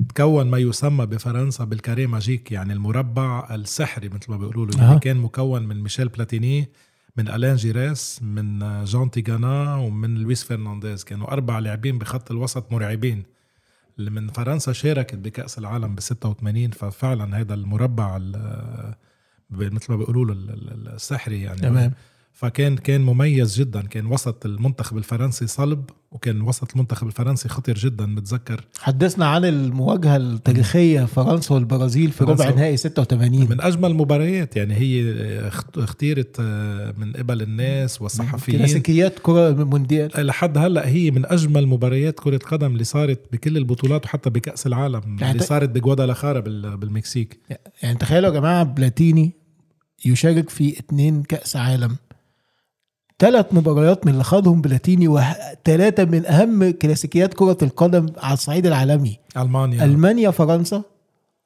تكون 0.09 0.49
ما 0.49 0.57
يسمى 0.57 1.05
بفرنسا 1.05 1.63
بال 1.63 1.76
carré 1.76 2.07
magique 2.07 2.51
يعني 2.51 2.73
المربع 2.73 3.55
السحري 3.55 4.09
مثل 4.09 4.31
ما 4.31 4.37
بيقولوا 4.37 4.65
له. 4.65 4.89
اللي 4.89 4.99
كان 4.99 5.17
مكون 5.17 5.63
من 5.63 5.83
ميشيل 5.83 6.07
بلاتيني 6.07 6.69
من 7.17 7.27
الان 7.27 7.55
جيراس 7.55 8.23
من 8.23 8.83
جون 8.83 9.11
تيغانا 9.11 9.75
ومن 9.75 10.15
لويس 10.15 10.43
فرنانديز. 10.43 11.03
كانوا 11.03 11.31
أربع 11.31 11.59
لاعبين 11.59 11.97
بخط 11.97 12.31
الوسط 12.31 12.71
مرعبين. 12.71 13.23
اللي 13.99 14.11
من 14.11 14.27
فرنسا 14.27 14.73
شاركت 14.73 15.15
بكأس 15.15 15.57
العالم 15.57 15.95
ب 15.95 15.99
86 15.99 16.71
ففعلا 16.71 17.39
هذا 17.39 17.53
المربع 17.53 18.17
ال- 18.21 18.95
مثل 19.51 19.91
ما 19.91 19.97
بيقولوا 19.97 20.25
السحري 20.95 21.41
يعني. 21.41 21.61
تمام. 21.61 21.93
فكان 22.37 22.77
كان 22.77 23.01
مميز 23.01 23.59
جدا. 23.59 23.81
كان 23.81 24.05
وسط 24.05 24.45
المنتخب 24.45 24.97
الفرنسي 24.97 25.47
صلب 25.47 25.89
وكان 26.11 26.41
وسط 26.41 26.71
المنتخب 26.73 27.07
الفرنسي 27.07 27.49
خطير 27.49 27.77
جدا 27.77 28.15
بتذكر 28.15 28.65
حدثنا 28.79 29.25
عن 29.25 29.45
المواجهة 29.45 30.17
التاريخية 30.17 31.05
فرنسا 31.05 31.53
والبرازيل 31.53 32.11
في 32.11 32.23
ربع 32.23 32.49
نهائي 32.49 32.77
86 32.77 33.49
من 33.49 33.61
أجمل 33.61 33.91
المباريات 33.91 34.55
يعني 34.55 34.73
هي 34.73 35.01
اخت- 35.47 35.77
اختيرت 35.77 36.35
آه، 36.39 36.93
من 36.97 37.13
قبل 37.13 37.41
الناس 37.41 38.01
والصحفيين. 38.01 38.57
كلاسيكيات 38.57 39.19
كرة 39.19 39.63
مونديال. 39.63 40.11
لحد 40.27 40.57
هلأ 40.57 40.87
هي 40.87 41.11
من 41.11 41.25
أجمل 41.25 41.67
مباريات 41.67 42.19
كرة 42.19 42.37
قدم 42.37 42.71
اللي 42.73 42.83
صارت 42.83 43.21
بكل 43.31 43.57
البطولات 43.57 44.05
وحتى 44.05 44.29
بكأس 44.29 44.67
العالم 44.67 45.01
يعني 45.19 45.31
اللي 45.31 45.43
صارت 45.43 45.69
بجوادالاخارا 45.69 46.39
بال- 46.39 46.77
بالمكسيك. 46.77 47.39
يعني 47.83 47.97
تخيلوا 47.97 48.29
يا 48.33 48.39
جماعة 48.39 48.63
بلاتيني 48.63 49.31
يشارك 50.05 50.49
في 50.49 50.79
اتنين 50.79 51.23
كأس 51.23 51.55
عالم. 51.55 51.95
ثلاث 53.19 53.45
مباريات 53.51 54.05
من 54.05 54.11
اللي 54.13 54.23
خاضهم 54.23 54.61
بلاتيني 54.61 55.07
وثلاثه 55.07 56.05
من 56.05 56.25
أهم 56.25 56.69
كلاسيكيات 56.69 57.33
كرة 57.33 57.57
القدم 57.61 58.05
على 58.17 58.33
الصعيد 58.33 58.65
العالمي. 58.65 59.17
ألمانيا. 59.37 59.83
ألمانيا 59.85 60.31
فرنسا 60.31 60.83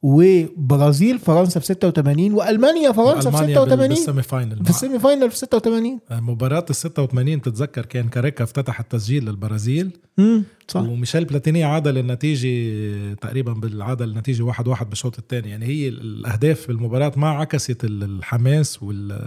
وبرازيل 0.04 1.20
فرنسا 1.20 1.60
في 1.60 1.66
86 1.66 2.34
وألمانيا 2.34 2.92
فرنسا 2.92 3.32
في 3.32 3.38
ألمانيا 3.38 3.56
بال- 3.66 3.66
86 3.66 3.88
بال 3.88 4.22
semi-final 4.22 4.64
في 4.64 4.70
ال 4.70 5.00
semi-final 5.00 5.32
في 5.32 5.38
86 5.38 6.00
مباراة 6.12 6.66
ال 6.70 6.76
86 6.76 7.38
بتتذكر 7.38 7.86
كان 7.86 8.10
كاريكا 8.10 8.44
افتتح 8.44 8.80
التسجيل 8.80 9.26
للبرازيل. 9.26 9.92
امم 10.20 10.44
صح. 10.68 10.82
وميشيل 10.82 11.26
بلاتيني 11.26 11.64
عادل 11.64 11.98
النتيجة 11.98 13.14
تقريبا 13.14 13.54
بالعادل 13.54 14.10
النتيجة 14.10 14.44
واحد 14.44 14.68
واحد 14.68 14.90
بالشوط 14.90 15.18
الثاني. 15.20 15.50
يعني 15.50 15.66
هي 15.66 15.88
الأهداف 15.88 16.68
بالمباراة 16.68 17.12
ما 17.16 17.30
عكست 17.30 17.84
ال- 17.84 18.04
الحماس 18.04 18.84
وال 18.84 19.22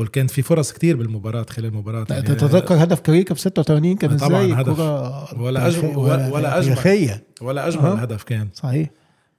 وكان 0.00 0.26
في 0.26 0.42
فرص 0.42 0.72
كتير 0.72 0.96
بالمباراة 0.96 1.46
خلال 1.50 1.66
المباراة 1.68 2.06
يعني 2.10 2.22
تتذكر 2.22 2.74
هدف 2.84 3.00
كاريكا 3.00 3.34
في 3.34 3.40
86 3.40 3.96
كان 3.96 4.16
طبعاً 4.16 4.40
إزاي 4.44 4.52
هدف. 4.52 4.76
كرة 4.76 5.42
ولا 5.42 5.70
أجمل- 5.70 5.96
ولا-. 5.96 6.50
تاريخية. 6.60 7.24
ولا 7.40 7.68
أجمل 7.68 7.84
أه. 7.86 7.94
هدف 7.94 8.22
كان 8.22 8.48
صحيح 8.54 8.88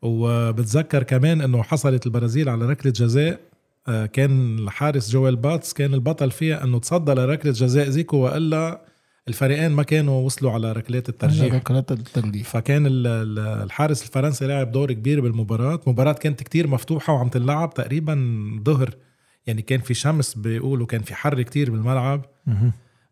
وبتذكر 0.02 1.04
كمان 1.04 1.42
إنه 1.42 1.64
حصلت 1.64 2.06
البرازيل 2.06 2.50
على 2.50 2.66
ركلة 2.66 2.92
جزاء 2.92 3.40
آه، 3.88 4.06
كان 4.06 4.60
الحارس 4.60 5.10
جويل 5.12 5.36
باتس 5.36 5.74
كان 5.74 5.94
البطل 5.94 6.32
فيها 6.32 6.64
إنه 6.64 6.80
تصدى 6.80 7.12
لركلة 7.14 7.52
جزاء 7.52 7.90
زيكو 7.90 8.18
وإلا 8.18 8.82
الفريقين 9.28 9.72
ما 9.72 9.84
كانوا 9.84 10.22
وصلوا 10.26 10.52
على 10.52 10.72
ركلات 10.72 11.10
الترجيح 11.10 11.56
ركلات 11.56 11.92
الترجيح 11.92 12.48
فكان 12.48 12.86
ال- 12.86 13.08
ال- 13.08 13.40
الحارس 13.64 14.04
الفرنسي 14.04 14.48
لعب 14.48 14.72
دور 14.72 14.92
كبير 14.94 15.22
بالمباراة 15.22 15.80
مباراة 15.88 16.14
كانت 16.14 16.44
كتير 16.44 16.68
مفتوحة 16.68 17.14
وعم 17.14 17.28
تلعب 17.30 17.74
تقريبا 17.74 18.16
ظهر 18.66 18.90
يعني 19.48 19.62
كان 19.62 19.80
في 19.80 19.94
شمس 19.94 20.34
بيقولوا 20.36 20.86
كان 20.86 21.02
في 21.02 21.16
حر 21.16 21.42
كتير 21.42 21.72
بالملعب. 21.72 22.26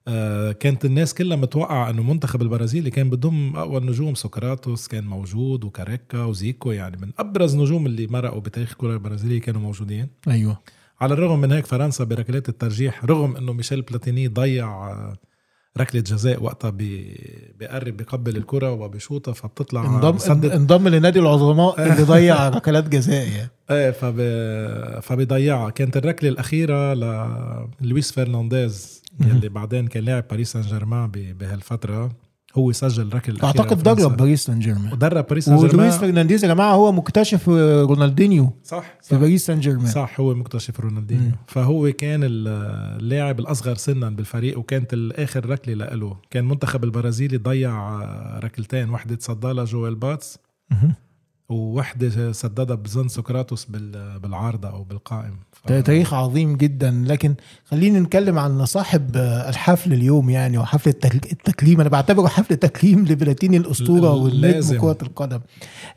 آه، 0.08 0.52
كانت 0.52 0.86
الناس 0.86 1.14
كلها 1.14 1.38
متوقعة 1.38 1.90
إنه 1.90 2.04
منتخب 2.04 2.42
البرازيلي 2.42 2.90
كان 2.90 3.10
بضم 3.10 3.56
أقوى 3.56 3.78
النجوم 3.78 4.16
سقراطوس 4.16 4.88
كان 4.88 5.04
موجود 5.04 5.64
وكاريكا 5.64 6.24
وزيكو 6.24 6.72
يعني 6.72 6.98
من 6.98 7.12
أبرز 7.20 7.56
نجوم 7.56 7.86
اللي 7.86 8.08
مرقوا 8.08 8.42
بتاريخ 8.42 8.72
الكرة 8.72 8.94
البرازيلية 8.94 9.42
كانوا 9.42 9.62
موجودين. 9.62 10.08
أيوه. 10.28 10.60
على 11.02 11.14
الرغم 11.14 11.42
من 11.42 11.52
هيك 11.52 11.66
فرنسا 11.66 12.04
بركلات 12.04 12.50
الترجيح 12.50 13.06
رغم 13.06 13.36
إنه 13.36 13.54
ميشيل 13.54 13.82
بلاتيني 13.82 14.28
ضيع 14.28 14.68
آه، 14.68 15.18
ركلة 15.78 16.02
جزاء 16.02 16.44
وقتها 16.44 16.70
بي- 16.70 17.54
بيقرب 17.60 17.98
بيقبل 17.98 18.38
الكرة 18.38 18.72
وبيشوطها 18.72 19.34
فبتطلع 19.34 19.86
انضم 19.86 20.18
انضم 20.52 20.88
لنادي 20.88 21.20
العظماء 21.20 21.84
اللي 21.92 22.04
ضيع 22.14 22.50
ركلات 22.50 22.90
جزاء 22.90 23.28
يعني. 23.30 23.50
إيه 23.72 23.92
فب... 23.92 24.16
فبيضيعها. 25.02 25.70
كانت 25.70 25.98
الركلة 25.98 26.30
الأخيرة 26.30 26.94
للويس 27.82 28.12
فرنانديز. 28.12 29.04
اللي 29.22 29.50
بعدين 29.50 29.88
كان 29.88 30.04
لاعب 30.04 30.24
باريس 30.32 30.52
سان 30.52 30.62
جيرمان 30.62 31.08
ب... 31.12 31.38
بهالفترة. 31.38 32.12
هو 32.56 32.72
سجل 32.72 33.14
ركله 33.14 33.36
الأخيرة 33.36 33.62
أعتقد. 33.62 33.84
درب 33.84 34.18
باريس 34.18 34.46
سان 34.46 34.60
جيرمان 34.60 34.94
ودرب 34.94 35.28
باريس 35.28 35.46
سان 35.46 35.54
ولويس 35.54 35.72
جيرمان 35.72 35.92
فرنانديز 35.92 36.44
يا 36.44 36.54
جماعة 36.54 36.74
هو 36.74 36.92
مكتشف 36.92 37.50
رونالدينيو 37.50 38.54
صح 38.64 38.84
في 39.02 39.08
صح, 39.08 39.18
باريس 39.18 39.46
سان 39.46 39.60
جيرمان 39.60 39.88
صح 39.88 40.20
هو 40.20 40.34
مكتشف 40.34 40.80
رونالدينيو. 40.80 41.30
مم. 41.30 41.36
فهو 41.48 41.92
كان 41.92 42.20
اللاعب 42.24 43.40
الأصغر 43.40 43.76
سنا 43.76 44.10
بالفريق 44.10 44.60
وكانت 44.60 44.94
الآخر 44.94 45.50
ركلة 45.50 45.74
لإله. 45.74 46.18
كان 46.30 46.48
منتخب 46.48 46.84
البرازيلي 46.84 47.38
ضيع 47.38 48.00
ركلتين. 48.40 48.90
واحدة 48.90 49.16
تصدى 49.16 49.48
لها 49.48 49.66
جويل 49.66 49.96
باتس. 49.96 50.40
وواحدة 51.50 52.32
سددها 52.32 52.76
بظن 52.76 53.08
سقراطوس 53.08 53.66
بال... 53.66 54.20
بالعارضة 54.20 54.70
أو 54.70 54.84
بالقائم. 54.84 55.36
تاريخ 55.68 56.14
عظيم 56.14 56.58
جدا. 56.58 57.04
لكن 57.08 57.36
خلينا 57.66 58.00
نتكلم 58.00 58.40
عن 58.40 58.66
صاحب 58.66 59.16
الحفل 59.18 59.94
اليوم 59.94 60.30
يعني 60.30 60.58
وحفل 60.58 60.90
التك- 60.90 61.32
التكريم 61.32 61.80
أنا 61.82 61.90
بعتبره 61.90 62.28
حفل 62.28 62.56
تكريم 62.56 63.06
لبلاتيني 63.10 63.58
الأسطورة 63.58 64.14
والنجم. 64.14 64.78
كره 64.80 64.98
القدم. 65.02 65.40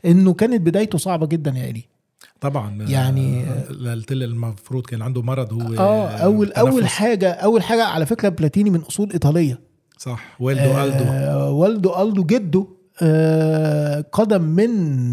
إنه 0.05 0.33
كانت 0.33 0.61
بدايته 0.61 0.97
صعبة 0.97 1.25
جدا 1.27 1.51
يا 1.51 1.69
إلي. 1.69 1.83
طبعا. 2.41 2.81
يعني- 2.89 3.45
قلت 3.85 4.11
المفروض 4.11 4.85
كان 4.85 5.01
عنده 5.01 5.21
مرض 5.21 5.53
هو 5.53 5.73
آه 5.79 6.07
اول 6.09 6.51
أول 6.51 6.81
تنفس. 6.81 6.93
حاجة 6.93 7.31
أول 7.31 7.63
حاجة 7.63 7.83
على 7.83 8.05
فكرة 8.05 8.29
بلاتيني 8.29 8.69
من 8.69 8.79
أصول 8.79 9.11
إيطالية. 9.11 9.59
صح. 9.97 10.35
والده 10.39 10.63
آه 10.79 11.49
والده 11.49 12.01
ألدو 12.01 12.23
جده 12.23 12.67
قدم 14.11 14.41
من 14.41 14.69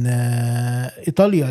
آه، 0.06 0.92
إيطاليا 1.08 1.50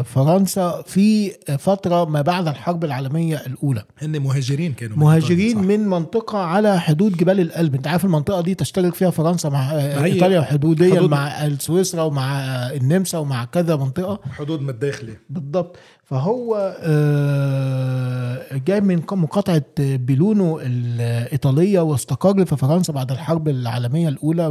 لفرنسا 0.00 0.82
في 0.86 1.30
فترة 1.58 2.04
ما 2.04 2.22
بعد 2.22 2.48
الحرب 2.48 2.84
العالمية 2.84 3.36
الأولى. 3.46 3.82
هن 4.02 4.20
مهاجرين 4.22 4.72
كانوا 4.72 4.96
من 4.96 5.02
مهاجرين 5.02 5.58
إيطاليا، 5.58 5.76
من 5.78 5.88
منطقة 5.88 6.38
على 6.38 6.80
حدود 6.80 7.16
جبال 7.16 7.40
الألب. 7.40 7.74
أنت 7.74 7.86
عارف 7.86 8.04
المنطقة 8.04 8.40
دي 8.40 8.54
تشترك 8.54 8.94
فيها 8.94 9.10
فرنسا 9.10 9.48
مع 9.48 9.70
آه، 9.72 10.04
إيطاليا 10.04 10.42
حدوديا 10.42 10.94
حدود- 10.96 11.10
مع 11.10 11.48
سويسرا 11.58 12.02
ومع 12.02 12.40
آه، 12.40 12.76
النمسا 12.76 13.18
ومع 13.18 13.44
كذا 13.44 13.76
منطقة. 13.76 14.20
حدود 14.38 14.60
من 14.60 14.68
الداخلي 14.70 15.12
بالضبط. 15.30 15.76
فهو 16.04 16.76
آه، 16.80 18.40
جاي 18.66 18.80
من 18.80 19.02
مقاطعة 19.12 19.62
بيلونو 19.78 20.60
الإيطالية 20.60 21.80
واستقر 21.80 22.44
في 22.44 22.56
فرنسا 22.56 22.92
بعد 22.92 23.10
الحرب 23.10 23.48
العالمية 23.48 24.08
الأولى 24.08 24.46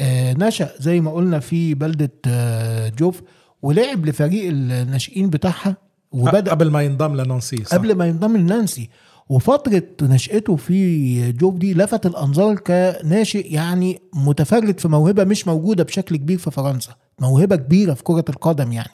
ونشأ 0.00 0.70
زي 0.80 1.00
ما 1.00 1.12
قلنا 1.12 1.40
في 1.40 1.74
بلدة 1.74 2.12
آه، 2.26 2.88
جوف 2.88 3.22
ولعب 3.62 4.06
لفريق 4.06 4.48
الناشئين 4.48 5.30
بتاعها 5.30 5.76
وبدأ 6.12 6.50
قبل 6.50 6.70
ما 6.70 6.82
ينضم 6.82 7.16
لنانسي 7.16 7.64
صح؟ 7.64 7.76
قبل 7.76 7.94
ما 7.94 8.06
ينضم 8.06 8.36
لنانسي 8.36 8.90
وفترة 9.28 9.82
نشأته 10.02 10.56
في 10.56 11.32
جوف 11.32 11.54
دي 11.54 11.74
لفت 11.74 12.06
الأنظار 12.06 12.54
كناشئ 12.56 13.52
يعني 13.54 14.00
متفرد 14.14 14.80
في 14.80 14.88
موهبة 14.88 15.24
مش 15.24 15.46
موجودة 15.48 15.84
بشكل 15.84 16.16
كبير 16.16 16.38
في 16.38 16.50
فرنسا 16.50 16.92
موهبة 17.20 17.56
كبيرة 17.56 17.94
في 17.94 18.02
كرة 18.02 18.24
القدم 18.28 18.72
يعني 18.72 18.90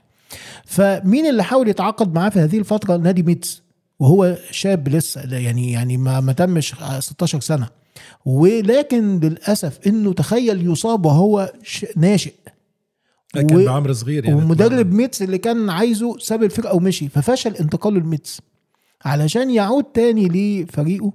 فمين 0.70 1.26
اللي 1.26 1.44
حاول 1.44 1.68
يتعاقد 1.68 2.14
معاه 2.14 2.28
في 2.28 2.38
هذه 2.40 2.58
الفترة؟ 2.58 2.96
نادي 2.96 3.22
ميتس 3.22 3.62
وهو 3.98 4.36
شاب 4.50 4.88
لسه 4.88 5.36
يعني 5.36 5.72
يعني 5.72 5.96
ما 5.96 6.20
ما 6.20 6.32
تمش 6.32 6.74
16 7.00 7.40
سنة. 7.40 7.68
ولكن 8.24 9.20
للأسف 9.20 9.78
إنه 9.86 10.12
تخيل 10.12 10.70
يصاب 10.70 11.06
وهو 11.06 11.52
ناشئ. 11.96 12.32
كان 13.34 13.56
و- 13.56 13.64
بعمر 13.64 13.92
صغير 13.92 14.24
يعني. 14.24 14.36
ومدرب 14.36 14.92
ميتس 14.92 15.22
اللي 15.22 15.38
كان 15.38 15.70
عايزه 15.70 16.18
ساب 16.18 16.42
الفرقة 16.42 16.74
ومشي 16.76 17.08
ففشل 17.08 17.56
انتقاله 17.56 18.00
لميتس 18.00 18.40
علشان 19.04 19.50
يعود 19.50 19.84
تاني 19.84 20.28
لفريقه 20.28 21.12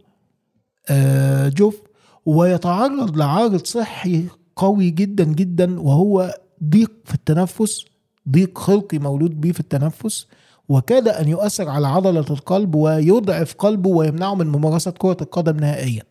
آه، 0.90 1.50
جوف 1.50 1.82
ويتعرض 2.26 3.18
لعارض 3.18 3.66
صحي 3.66 4.24
قوي 4.56 4.90
جدا 4.90 5.24
جدا 5.24 5.80
وهو 5.80 6.36
ضيق 6.64 6.92
في 7.06 7.14
التنفس. 7.14 7.86
ضيق 8.30 8.58
خلقي 8.58 9.00
مولود 9.00 9.42
به 9.42 9.52
في 9.52 9.60
التنفس 9.60 10.28
وكاد 10.70 11.08
أن 11.08 11.28
يؤثر 11.28 11.70
على 11.70 11.88
عضلة 11.88 12.26
القلب 12.30 12.76
ويضعف 12.76 13.54
قلبه 13.58 13.90
ويمنعه 13.90 14.36
من 14.36 14.48
ممارسة 14.48 14.92
كره 14.92 15.18
القدم 15.22 15.58
نهائيا. 15.58 16.04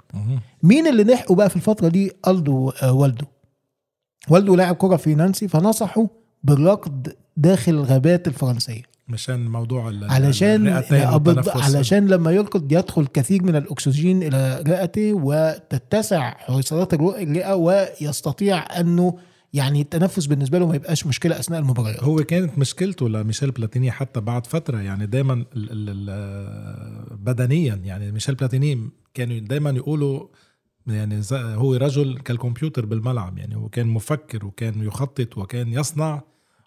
مين 0.62 0.86
اللي 0.86 1.04
لحقه 1.04 1.34
بقى 1.34 1.50
في 1.50 1.56
الفترة 1.56 1.88
دي 1.88 2.12
ألدو 2.28 2.70
آه، 2.82 2.92
والده 2.92 3.26
والده 4.28 4.56
لاعب 4.56 4.74
كرة 4.76 4.96
في 4.96 5.14
نانسي 5.14 5.48
فنصحه 5.48 6.06
بالركض 6.44 7.08
داخل 7.36 7.72
الغابات 7.72 8.28
الفرنسية 8.28 8.82
مشان 9.08 9.48
موضوع 9.48 9.86
علشان. 10.66 10.96
علشان 11.76 12.06
لما 12.06 12.30
يركض 12.32 12.72
يدخل 12.72 13.06
كثير 13.06 13.42
من 13.42 13.56
الأكسجين 13.56 14.22
إلى 14.22 14.62
رئته 14.68 15.12
وتتسع 15.14 16.30
حويصلات 16.30 16.94
الرئ- 16.94 17.18
الرئة 17.22 17.54
ويستطيع 17.54 18.80
أنه 18.80 19.14
يعني 19.54 19.80
التنفس 19.80 20.26
بالنسبة 20.26 20.58
له 20.58 20.66
ما 20.68 20.74
يبقاش 20.76 21.06
مشكلة 21.06 21.38
أثناء 21.40 21.60
المباريات. 21.60 22.04
هو 22.04 22.16
كانت 22.16 22.58
مشكلته 22.58 23.08
لميشيل 23.08 23.50
بلاتيني 23.50 23.90
حتى 23.90 24.20
بعد 24.20 24.46
فترة 24.46 24.78
يعني 24.80 25.06
دائما 25.06 25.44
بدنيا 27.10 27.74
يعني 27.74 28.12
ميشيل 28.12 28.34
بلاتيني 28.34 28.90
كانوا 29.14 29.38
دائما 29.38 29.70
يقولوا 29.70 30.26
يعني 30.86 31.20
هو 31.32 31.74
رجل 31.74 32.18
كالكمبيوتر 32.18 32.86
بالملعب 32.86 33.38
يعني 33.38 33.56
هو 33.56 33.68
كان 33.68 33.86
مفكر 33.86 34.46
وكان 34.46 34.82
يخطط 34.82 35.38
وكان 35.38 35.68
يصنع 35.72 36.22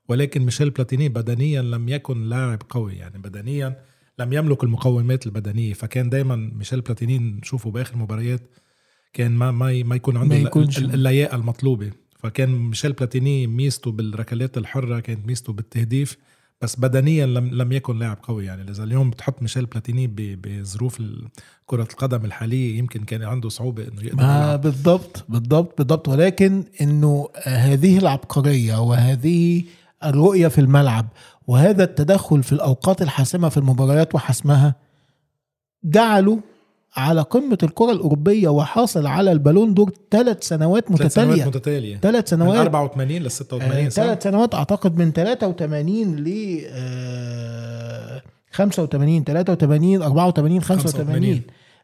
ولكن 0.09 0.41
ميشيل 0.41 0.69
بلاتيني 0.69 1.09
بدنيا 1.09 1.61
لم 1.61 1.89
يكن 1.89 2.23
لاعب 2.29 2.59
قوي 2.69 2.93
يعني 2.95 3.17
بدنيا 3.17 3.83
لم 4.19 4.33
يملك 4.33 4.63
المقومات 4.63 5.25
البدنية. 5.25 5.73
فكان 5.73 6.09
دائما 6.09 6.35
ميشيل 6.35 6.81
بلاتيني 6.81 7.17
نشوفه 7.19 7.71
بآخر 7.71 7.97
مباريات 7.97 8.41
كان 9.13 9.31
ما 9.31 9.51
ما 9.51 9.83
ما 9.83 9.95
يكون 9.95 10.17
عنده 10.17 10.35
ما 10.35 10.41
يكونش. 10.41 10.77
ال- 10.77 10.93
اللياقة 10.93 11.35
المطلوبة. 11.35 11.91
فكان 12.17 12.49
ميشيل 12.49 12.93
بلاتيني 12.93 13.47
ميزته 13.47 13.91
بالركلات 13.91 14.57
الحرة 14.57 14.99
كانت 14.99 15.27
ميزته 15.27 15.53
بالتهديف 15.53 16.17
بس 16.61 16.75
بدنيا 16.79 17.25
لم 17.25 17.47
لم 17.53 17.71
يكن 17.71 17.99
لاعب 17.99 18.17
قوي 18.23 18.45
يعني. 18.45 18.71
إذا 18.71 18.83
اليوم 18.83 19.09
بتحط 19.09 19.41
ميشيل 19.41 19.65
بلاتيني 19.65 20.07
بظروف 20.43 21.01
كرة 21.65 21.87
القدم 21.91 22.25
الحالية 22.25 22.77
يمكن 22.77 23.03
كان 23.03 23.23
عنده 23.23 23.49
صعوبة 23.49 23.83
إنه 23.83 24.03
يقدر 24.03 24.23
ما 24.23 24.23
يلعب. 24.23 24.61
بالضبط 24.61 25.25
بالضبط 25.29 25.77
بالضبط. 25.77 26.07
ولكن 26.07 26.63
إنه 26.81 27.29
هذه 27.43 27.97
العبقرية 27.97 28.81
وهذه 28.81 29.63
الرؤية 30.03 30.47
في 30.47 30.61
الملعب 30.61 31.07
وهذا 31.47 31.83
التدخل 31.83 32.43
في 32.43 32.51
الأوقات 32.51 33.01
الحاسمة 33.01 33.49
في 33.49 33.57
المباريات 33.57 34.15
وحسمها 34.15 34.75
جعله 35.83 36.39
على 36.97 37.21
قمة 37.21 37.57
الكرة 37.63 37.91
الأوروبية 37.91 38.49
وحاصل 38.49 39.07
على 39.07 39.31
البالون 39.31 39.73
دور 39.73 39.91
ثلاث 40.11 40.43
سنوات 40.43 40.87
ثلاث 40.87 41.13
سنوات 41.13 41.29
متتالية. 41.29 41.45
متتالية. 41.45 41.97
ثلاث 41.97 42.33
من 42.33 42.39
سنوات. 42.39 42.59
84 42.59 43.23
ل 43.23 43.31
86 43.31 43.89
صح؟ 43.89 44.03
ثلاث 44.03 44.23
سنوات 44.23 44.55
أعتقد 44.55 44.97
من 44.97 45.11
83 45.11 46.15
ل 46.15 46.61
آه، 46.69 48.21
85 48.51 49.23
83 49.23 50.01
84 50.01 50.61
85 50.61 51.41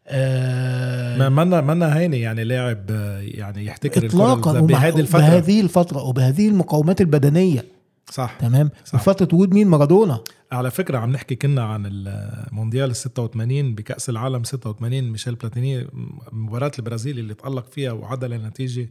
آه، 0.08 1.30
منا 1.30 1.62
منا 1.62 1.98
هيني 1.98 2.22
يعني 2.22 2.44
لاعب 2.44 2.92
آه، 2.92 3.20
يعني 3.22 3.66
يحتكر 3.66 4.06
اطلاقا 4.06 4.60
بهذه 4.60 5.00
الفترة. 5.00 5.20
بهذه 5.20 5.62
الفترة 5.62 6.04
وبهذه 6.04 6.48
المقاومات 6.48 7.02
البدنية. 7.02 7.66
صح. 8.12 8.38
تمام. 8.40 8.70
صح. 8.86 8.96
وفترة 8.96 9.28
وجود 9.36 9.54
مين؟ 9.54 9.68
مارادونا. 9.68 10.20
على 10.52 10.72
فكرة 10.72 10.98
عم 10.98 11.12
نحكي 11.12 11.36
كنا 11.36 11.64
عن 11.64 11.84
المونديال 11.86 12.90
ال 12.90 12.96
86 12.96 13.76
بكأس 13.76 14.10
العالم 14.10 14.44
86 14.44 15.12
ميشيل 15.12 15.36
بلاتيني 15.36 15.88
مباراة 16.32 16.72
البرازيل 16.80 17.20
اللي 17.20 17.34
تألق 17.34 17.70
فيها 17.72 17.92
وعدل 17.92 18.34
النتيجة 18.34 18.90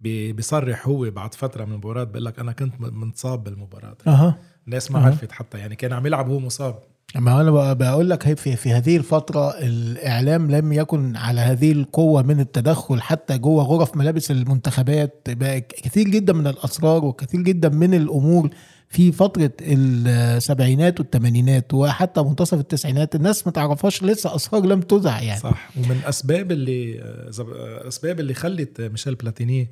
بي- 0.00 0.32
بيصرح 0.32 0.86
هو 0.88 1.10
بعد 1.10 1.34
فترة 1.34 1.64
من 1.64 1.72
المباراة 1.72 2.04
بيقول 2.04 2.24
لك 2.24 2.38
أنا 2.38 2.52
كنت 2.52 2.74
متصاب 2.80 3.44
بالمباراة. 3.44 3.96
أها. 4.06 4.38
الناس 4.66 4.90
ما 4.90 4.98
أها. 4.98 5.06
عرفت 5.06 5.32
حتى 5.32 5.58
يعني 5.58 5.76
كان 5.76 5.92
عم 5.92 6.06
يلعب 6.06 6.28
وهو 6.28 6.38
مصاب. 6.40 6.78
ما 7.14 7.40
أنا 7.40 7.72
بقول 7.72 8.10
لك 8.10 8.34
في 8.38 8.56
في 8.56 8.72
هذه 8.72 8.96
الفترة 8.96 9.50
الإعلام 9.50 10.50
لم 10.50 10.72
يكن 10.72 11.16
على 11.16 11.40
هذه 11.40 11.72
القوة 11.72 12.22
من 12.22 12.40
التدخل 12.40 13.00
حتى 13.02 13.38
جوه 13.38 13.64
غرف 13.64 13.96
ملابس 13.96 14.30
المنتخبات 14.30 15.22
بقى 15.28 15.60
كثير 15.60 16.08
جدا 16.08 16.32
من 16.32 16.46
الأسرار 16.46 17.04
وكثير 17.04 17.40
جدا 17.40 17.68
من 17.68 17.94
الأمور 17.94 18.50
في 18.88 19.12
فترة 19.12 19.50
السبعينات 19.60 21.00
والثمانينات 21.00 21.74
وحتى 21.74 22.22
منتصف 22.22 22.60
التسعينات 22.60 23.14
الناس 23.14 23.46
ما 23.46 23.52
تعرفهاش 23.52 24.02
لسه 24.02 24.34
أسرار 24.34 24.66
لم 24.66 24.80
تذع 24.80 25.20
يعني. 25.22 25.40
صح. 25.40 25.70
ومن 25.76 26.00
أسباب 26.04 26.52
اللي 26.52 27.00
أسباب 27.88 28.20
اللي 28.20 28.34
خلت 28.34 28.80
ميشيل 28.80 29.14
بلاتيني 29.14 29.68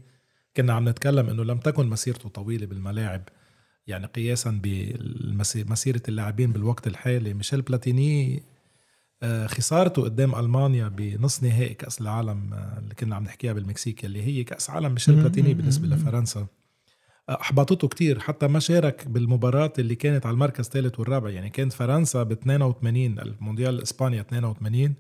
كنا 0.57 0.73
عم 0.73 0.89
نتكلم 0.89 1.29
إنه 1.29 1.45
لم 1.45 1.59
تكن 1.59 1.87
مسيرته 1.87 2.29
طويلة 2.29 2.67
بالملاعب 2.67 3.23
يعني 3.87 4.07
قياسا 4.07 4.61
بمسيرة 4.63 6.03
اللاعبين 6.09 6.53
بالوقت 6.53 6.87
الحالي. 6.87 7.35
ميشيل 7.35 7.63
بلاتيني 7.63 8.43
آه، 9.23 9.47
خسارته 9.47 10.03
قدام 10.03 10.35
ألمانيا 10.35 10.89
بنص 10.89 11.43
نهائي 11.43 11.75
كأس 11.75 12.01
العالم 12.01 12.55
آه، 12.55 12.79
اللي 12.79 12.95
كنا 12.95 13.17
عم 13.17 13.25
نحكيها 13.25 13.53
بالمكسيك 13.53 14.05
اللي 14.05 14.23
هي 14.23 14.45
كأس 14.45 14.71
عالم 14.71 14.93
ميشيل 14.93 15.15
بلاتيني 15.15 15.55
بالنسبة. 15.55 15.87
لفرنسا. 15.89 16.47
آه، 17.29 17.41
أحبطته 17.41 17.89
كتير 17.89 18.19
حتى 18.19 18.47
ما 18.47 18.59
شارك 18.59 19.09
بالمباراة 19.09 19.73
اللي 19.79 19.95
كانت 19.95 20.27
على 20.27 20.35
المركز 20.35 20.65
الثالث 20.65 21.01
والرابع. 21.01 21.31
يعني 21.31 21.51
كانت 21.51 21.73
فرنسا 21.73 22.23
ب 22.23 22.33
82 22.33 23.19
المونديال 23.19 23.83
إسبانيا 23.83 24.21
82 24.21 24.95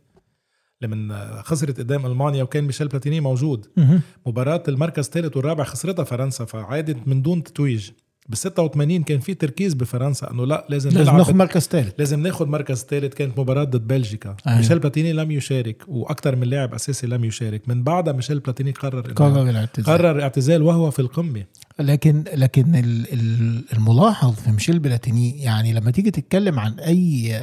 لما 0.81 1.43
خسرت 1.43 1.79
قدام 1.79 2.07
ألمانيا 2.07 2.43
وكان 2.43 2.65
ميشيل 2.65 2.89
بلاتيني 2.89 3.21
موجود. 3.21 3.67
مهم. 3.77 4.01
مباراة 4.27 4.63
المركز 4.69 5.05
الثالث 5.05 5.37
والرابع 5.37 5.65
خسرتها 5.65 6.05
فرنسا 6.05 6.45
فعادت 6.45 7.09
من 7.09 7.23
دون 7.23 7.43
تتويج. 7.43 7.91
بال 8.29 8.39
86 8.39 9.03
كان 9.03 9.21
في 9.21 9.35
تركيز 9.35 9.75
بفرنسا 9.75 10.31
إنه 10.31 10.47
لا 10.47 10.67
لازم, 10.69 10.91
لازم 10.91 11.17
ناخد 11.17 11.35
مركز 11.35 11.63
ثالث 11.67 11.95
لازم 11.99 12.21
ناخد 12.21 12.49
مركز 12.49 12.85
ثالث 12.85 13.15
كانت 13.15 13.39
مباراة 13.39 13.65
ضد 13.65 13.87
بلجيكا. 13.89 14.37
أيوة. 14.47 14.59
ميشيل 14.59 14.79
بلاتيني 14.79 15.13
لم 15.13 15.31
يشارك 15.31 15.83
وأكثر 15.89 16.37
من 16.37 16.47
لاعب 16.49 16.75
أساسي 16.75 17.07
لم 17.07 17.25
يشارك. 17.25 17.69
من 17.69 17.83
بعدها 17.83 18.13
ميشيل 18.13 18.39
بلاتيني 18.41 18.71
قرر 18.71 19.01
قرر 19.13 19.51
الاعتزال. 19.51 19.85
قرر 19.99 20.23
اعتزال 20.23 20.63
وهو 20.63 20.91
في 20.91 20.99
القمة. 20.99 21.45
لكن 21.81 22.25
لكن 22.35 22.75
ال- 22.75 23.13
ال- 23.13 23.65
الملاحظ 23.73 24.35
في 24.35 24.51
ميشيل 24.51 24.79
بلاتيني 24.79 25.43
يعني 25.43 25.73
لما 25.73 25.91
تيجي 25.91 26.11
تتكلم 26.11 26.61
عن 26.61 26.73
أي 26.81 27.41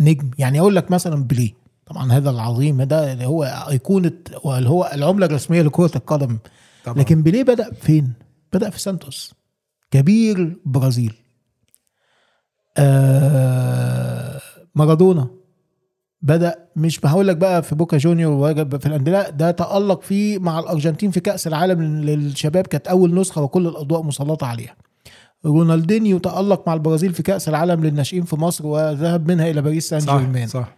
نجم 0.00 0.30
يعني 0.38 0.60
أقول 0.60 0.76
لك 0.76 0.90
مثلا 0.90 1.24
بليه 1.24 1.50
طبعا 1.86 2.12
هذا 2.12 2.30
العظيم 2.30 2.82
ده 2.82 3.12
اللي 3.12 3.26
هو 3.26 3.44
أيقونة 3.70 4.12
واللي 4.44 4.68
هو 4.68 4.90
العملة 4.94 5.26
الرسمية 5.26 5.62
لكرة 5.62 5.90
القدم. 5.96 6.38
طبعا. 6.84 6.98
لكن 6.98 7.22
بليه 7.22 7.42
بدأ 7.42 7.72
فين؟ 7.72 8.12
بدأ 8.52 8.70
في 8.70 8.80
سانتوس. 8.80 9.34
كبير 9.92 10.56
برازيل. 10.64 11.14
آه 12.76 14.40
مارادونا 14.74 15.26
بدأ 16.22 16.54
مش 16.76 17.00
هقول 17.06 17.28
لك 17.28 17.36
بقى 17.36 17.62
في 17.62 17.74
بوكا 17.74 17.96
جونيور 17.98 18.54
في 18.78 18.86
الأندية 18.86 19.12
لا 19.12 19.30
ده 19.30 19.50
تألق 19.50 20.02
فيه 20.02 20.38
مع 20.38 20.58
الأرجنتين 20.58 21.10
في 21.10 21.20
كأس 21.20 21.46
العالم 21.46 21.82
للشباب 21.82 22.66
كانت 22.66 22.88
أول 22.88 23.14
نسخة 23.14 23.42
وكل 23.42 23.66
الأضواء 23.66 24.02
مسلطة 24.02 24.46
عليها. 24.46 24.76
رونالدينيو 25.46 26.18
تألق 26.18 26.62
مع 26.66 26.74
البرازيل 26.74 27.14
في 27.14 27.22
كأس 27.22 27.48
العالم 27.48 27.84
للناشئين 27.84 28.22
في 28.24 28.36
مصر 28.36 28.66
وذهب 28.66 29.30
منها 29.30 29.50
إلى 29.50 29.62
باريس 29.62 29.88
سان 29.88 29.98
جيرمان. 29.98 30.46
صح 30.46 30.52
صح. 30.60 30.74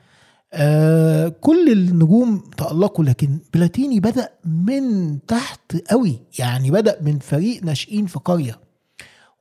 آه 0.52 1.28
كل 1.28 1.72
النجوم 1.72 2.38
تألقوا 2.56 3.04
لكن 3.04 3.38
بلاتيني 3.54 4.00
بدأ 4.00 4.28
من 4.44 5.18
تحت 5.26 5.76
قوي 5.90 6.20
يعني 6.38 6.70
بدأ 6.70 6.98
من 7.02 7.18
فريق 7.18 7.64
ناشئين 7.64 8.06
في 8.06 8.18
قرية. 8.18 8.63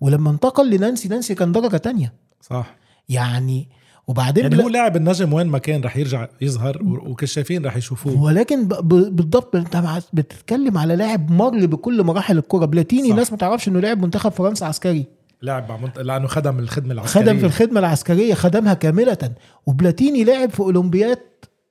ولما 0.02 0.30
انتقل 0.30 0.70
لنانسي 0.70 1.08
نانسي 1.08 1.36
كان 1.36 1.52
درجة 1.52 1.78
تانية. 1.78 2.14
صح. 2.42 2.76
يعني 3.10 3.70
وبعدين 4.08 4.44
يعني 4.44 4.64
هو 4.64 4.70
لاعب 4.70 4.96
النجم 4.96 5.34
وين 5.34 5.48
ما 5.48 5.58
كان 5.58 5.82
رح 5.84 5.98
يرجع 5.98 6.28
يظهر 6.42 6.80
وكشافين 6.84 7.66
رح 7.66 7.78
يشوفوه. 7.78 8.22
ولكن 8.22 8.68
ب- 8.68 8.74
ب- 8.74 9.16
بالضبط 9.16 9.56
انت 9.56 9.84
بتتكلم 10.14 10.78
على 10.78 10.96
لاعب 10.96 11.32
مر 11.32 11.66
بكل 11.66 12.04
مراحل 12.04 12.38
الكرة. 12.38 12.66
بلاتيني 12.66 13.04
صح. 13.04 13.10
الناس 13.10 13.32
ما 13.32 13.38
تعرفش 13.38 13.68
إنه 13.68 13.80
لاعب 13.80 14.02
منتخب 14.04 14.32
فرنسا 14.32 14.66
عسكري. 14.66 15.06
لاعب 15.42 15.82
منت... 15.84 16.00
لأنه 16.00 16.28
خدم 16.28 16.60
الخدمة 16.60 16.94
العسكرية. 16.94 17.24
خدم 17.26 17.40
في 17.40 17.46
الخدمة 17.46 17.80
العسكرية 17.80 18.34
خدمها 18.34 18.74
كاملة. 18.74 19.32
وبلاتيني 19.66 20.24
لعب 20.24 20.50
في 20.50 20.60
أولمبياد 20.60 21.20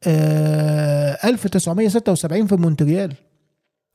آه 0.07 1.19
1976 1.29 2.47
في 2.47 2.57
مونتريال. 2.57 3.13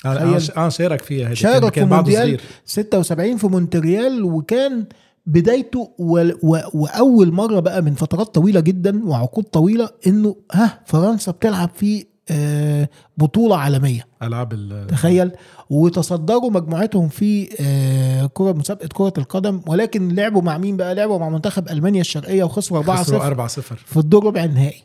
أنا 0.05 0.39
أنا 0.57 0.69
شارك 0.69 1.01
فيها 1.01 1.33
شارك 1.33 1.71
كان, 1.71 1.87
في 1.89 1.93
مونديال 1.95 2.23
صغير. 2.23 2.41
76 2.65 3.37
في 3.37 3.47
مونتريال 3.47 4.23
وكان 4.23 4.85
بدايته 5.25 5.91
و... 5.99 6.29
و... 6.43 6.59
وأول 6.73 7.31
مرة 7.31 7.59
بقى 7.59 7.81
من 7.81 7.93
فترات 7.93 8.35
طويلة 8.35 8.59
جدا 8.59 9.05
وعقود 9.07 9.43
طويلة 9.43 9.89
إنه 10.07 10.35
ها 10.51 10.79
فرنسا 10.85 11.31
بتلعب 11.31 11.69
في 11.75 12.05
آه، 12.31 12.89
بطولة 13.17 13.57
عالمية. 13.57 14.07
ألعاب 14.23 14.53
ال... 14.53 14.87
تخيل. 14.87 15.31
وتصدروا 15.69 16.51
مجموعتهم 16.51 17.07
في 17.09 17.49
آه، 17.61 18.29
كرة 18.33 18.51
مسابقة 18.51 18.87
كرة 18.93 19.13
القدم 19.17 19.61
ولكن 19.67 20.09
لعبوا 20.15 20.41
مع 20.41 20.57
مين 20.57 20.77
بقى؟ 20.77 20.95
لعبوا 20.95 21.17
مع 21.19 21.29
منتخب 21.29 21.69
ألمانيا 21.69 22.01
الشرقية 22.01 22.43
وخسروا 22.43 22.79
4 22.79 22.95
خسروا 23.03 23.19
0 23.19 23.27
4 23.27 23.47
0 23.47 23.75
في 23.85 23.97
الدور 23.97 24.25
ربع 24.25 24.43
النهائي. 24.43 24.83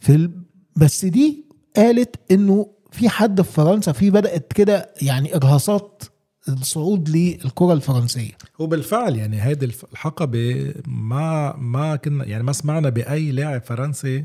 في 0.00 0.14
ال... 0.14 0.30
بس 0.76 1.04
دي 1.04 1.44
قالت 1.76 2.16
إنه 2.30 2.66
في 2.96 3.08
حد 3.08 3.42
في 3.42 3.52
فرنسا 3.52 3.92
في 3.92 4.10
بدأت 4.10 4.52
كده 4.52 4.90
يعني 5.02 5.36
إرهاصات 5.36 6.02
الصعود 6.48 7.08
للكرة 7.08 7.72
الفرنسية. 7.72 8.32
وبالفعل 8.58 9.16
يعني 9.16 9.42
هيدي 9.42 9.64
الحقبه 9.92 10.74
ما 10.86 11.56
ما 11.56 11.96
كنا 11.96 12.24
يعني 12.24 12.42
ما 12.42 12.52
سمعنا 12.52 12.88
بأي 12.88 13.32
لاعب 13.32 13.62
فرنسي 13.62 14.24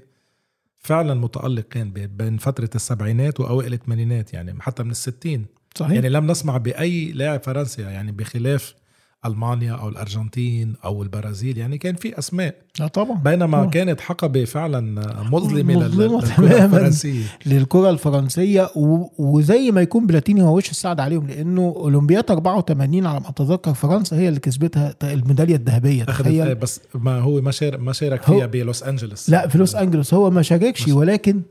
فعلا 0.80 1.14
متالق 1.14 1.68
كان 1.68 1.92
بين 1.92 2.38
فترة 2.38 2.70
السبعينات 2.76 3.40
وأوائل 3.40 3.74
الثمانينات 3.74 4.34
يعني 4.34 4.62
حتى 4.62 4.84
من 4.84 4.92
الستين. 4.92 5.46
صحيح. 5.76 5.92
يعني 5.92 6.10
لم 6.10 6.32
نسمع 6.32 6.58
بأي 6.58 7.12
لاعب 7.12 7.44
فرنسي 7.44 7.82
يعني 7.82 8.12
بخلاف 8.12 8.76
ألمانيا 9.26 9.74
أو 9.74 9.90
الأرجنتين 9.90 10.74
أو 10.86 11.04
البرازيل 11.04 11.58
يعني 11.58 11.78
كان 11.78 11.96
في 11.96 12.20
أسماء 12.20 12.56
لا 12.80 12.88
طبعا 12.88 13.18
بينما 13.18 13.64
آه. 13.64 13.66
كانت 13.66 14.02
حقبة 14.02 14.46
فعلا 14.46 14.82
مظلمة 15.32 15.76
مظلمة 15.76 16.16
للكرة 16.16 16.36
تماماً. 16.36 16.66
الفرنسية 16.66 17.24
للكرة 17.46 17.90
الفرنسية. 17.90 18.70
وزي 19.18 19.72
ما 19.72 19.82
يكون 19.82 20.08
بلاتيني 20.08 20.42
هو 20.44 20.58
وش 20.58 20.72
السعد 20.72 21.00
عليهم 21.00 21.28
لأنه 21.28 21.74
اولمبياد 21.78 22.32
84 22.32 23.06
على 23.06 23.20
ما 23.20 23.30
أتذكر 23.30 23.74
فرنسا 23.74 24.18
هي 24.18 24.28
اللي 24.28 24.40
كسبتها 24.40 24.96
الميدالية 25.04 25.56
الذهبية 25.56 26.04
تخيل 26.04 26.56
بس 26.56 26.82
ما 26.96 27.20
هو 27.20 27.42
ما 27.42 27.52
شارك 27.52 27.80
ما 27.80 27.94
شارك 27.94 28.22
فيها 28.24 28.46
بلوس 28.46 28.84
أنجلوس 28.84 29.30
لا 29.30 29.48
في 29.48 29.58
لوس 29.58 29.76
أنجلوس 29.76 30.14
هو 30.14 30.30
ما 30.30 30.42
شاركش 30.42 30.88
ولكن 30.88 31.42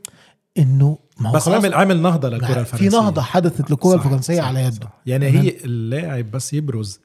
إنه 0.57 0.97
ما 1.19 1.29
هو 1.29 1.33
بس 1.33 1.43
خلاص 1.45 1.57
عمل 1.63 1.73
عمل 1.73 2.01
نهضة 2.01 2.29
للكرة 2.29 2.63
في 2.63 2.73
الفرنسية 2.73 2.99
نهضه 2.99 3.21
حدثت 3.21 3.71
للكرة 3.71 3.95
الفرنسية 3.95 4.37
صح، 4.41 4.47
على 4.47 4.59
يده 4.63 4.71
صح. 4.71 5.01
يعني. 5.05 5.25
هي 5.25 5.55
اللاعب 5.65 6.31
بس 6.31 6.53
يبرز 6.53 6.99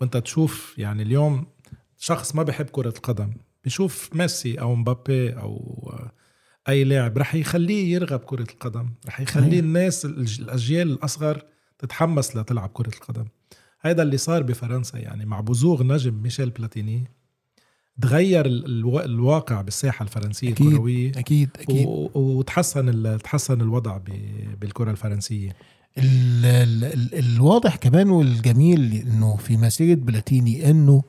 وانت 0.00 0.16
تشوف 0.16 0.74
يعني 0.78 1.02
اليوم 1.02 1.46
شخص 1.98 2.34
ما 2.34 2.42
بيحب 2.42 2.66
كرة 2.66 2.88
القدم 2.96 3.32
بيشوف 3.64 4.10
ميسي 4.14 4.60
أو 4.60 4.74
مبابي 4.74 5.30
أو 5.32 5.92
أي 6.68 6.84
لاعب 6.84 7.18
رح 7.18 7.34
يخليه 7.34 7.92
يرغب 7.94 8.20
كرة 8.20 8.42
القدم 8.52 8.90
رح 9.06 9.20
يخليه. 9.20 9.60
الناس 9.60 10.04
الأجيال 10.04 10.90
الأصغر 10.90 11.42
تتحمس 11.78 12.36
لتلعب 12.36 12.70
كرة 12.72 12.88
القدم 12.94 13.24
هذا 13.80 14.02
اللي 14.02 14.16
صار 14.16 14.42
بفرنسا 14.42 14.98
يعني 14.98 15.24
مع 15.26 15.40
بزوغ 15.40 15.82
نجم 15.82 16.14
ميشيل 16.22 16.50
بلاتيني 16.50 17.04
تغير 18.02 18.46
ال- 18.46 18.64
الوا- 18.66 19.04
الواقع 19.04 19.60
بالساحة 19.60 20.02
الفرنسية 20.02 20.52
أكيد. 20.52 20.66
الكروية 20.66 21.10
أكيد 21.16 21.50
أكيد 21.60 21.86
وتحسن 22.14 23.18
تحسن 23.18 23.60
الوضع 23.60 23.96
ب- 23.96 24.60
بالكرة 24.60 24.90
الفرنسية 24.90 25.56
ال 25.98 26.44
ال 26.46 26.84
ال 26.84 27.14
الواضح 27.18 27.76
كمان 27.76 28.10
والجميل 28.10 29.04
إنه 29.06 29.36
في 29.36 29.56
مسيرة 29.56 29.94
بلاتيني 29.96 30.70
إنه 30.70 31.02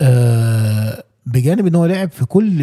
آه 0.00 1.04
بجانب 1.26 1.66
إن 1.66 1.74
هو 1.74 1.86
لعب 1.86 2.10
في 2.10 2.24
كل 2.24 2.60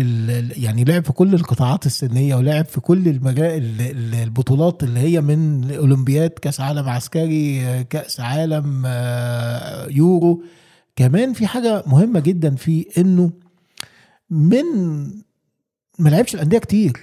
يعني 0.57 0.83
لعب 0.83 1.03
في 1.05 1.11
كل 1.13 1.33
القطاعات 1.35 1.85
السنية 1.85 2.35
ولعب 2.35 2.65
في 2.65 2.79
كل 2.81 3.07
المجال 3.07 3.63
ال- 3.63 3.81
ال- 3.81 4.15
البطولات 4.15 4.83
اللي 4.83 4.99
هي 4.99 5.21
من 5.21 5.71
أولمبياد 5.71 6.29
كأس 6.29 6.61
عالم 6.61 6.89
عسكري 6.89 7.61
آه، 7.65 7.81
كأس 7.81 8.19
عالم 8.19 8.83
آه، 8.85 9.87
يورو. 9.89 10.43
كمان 10.95 11.33
في 11.33 11.47
حاجة 11.47 11.83
مهمة 11.87 12.19
جدا 12.19 12.55
في 12.55 12.85
إنه 12.97 13.31
من 14.29 14.63
ما 15.99 16.09
لعبش 16.09 16.35
الأندية 16.35 16.57
كتير. 16.57 16.97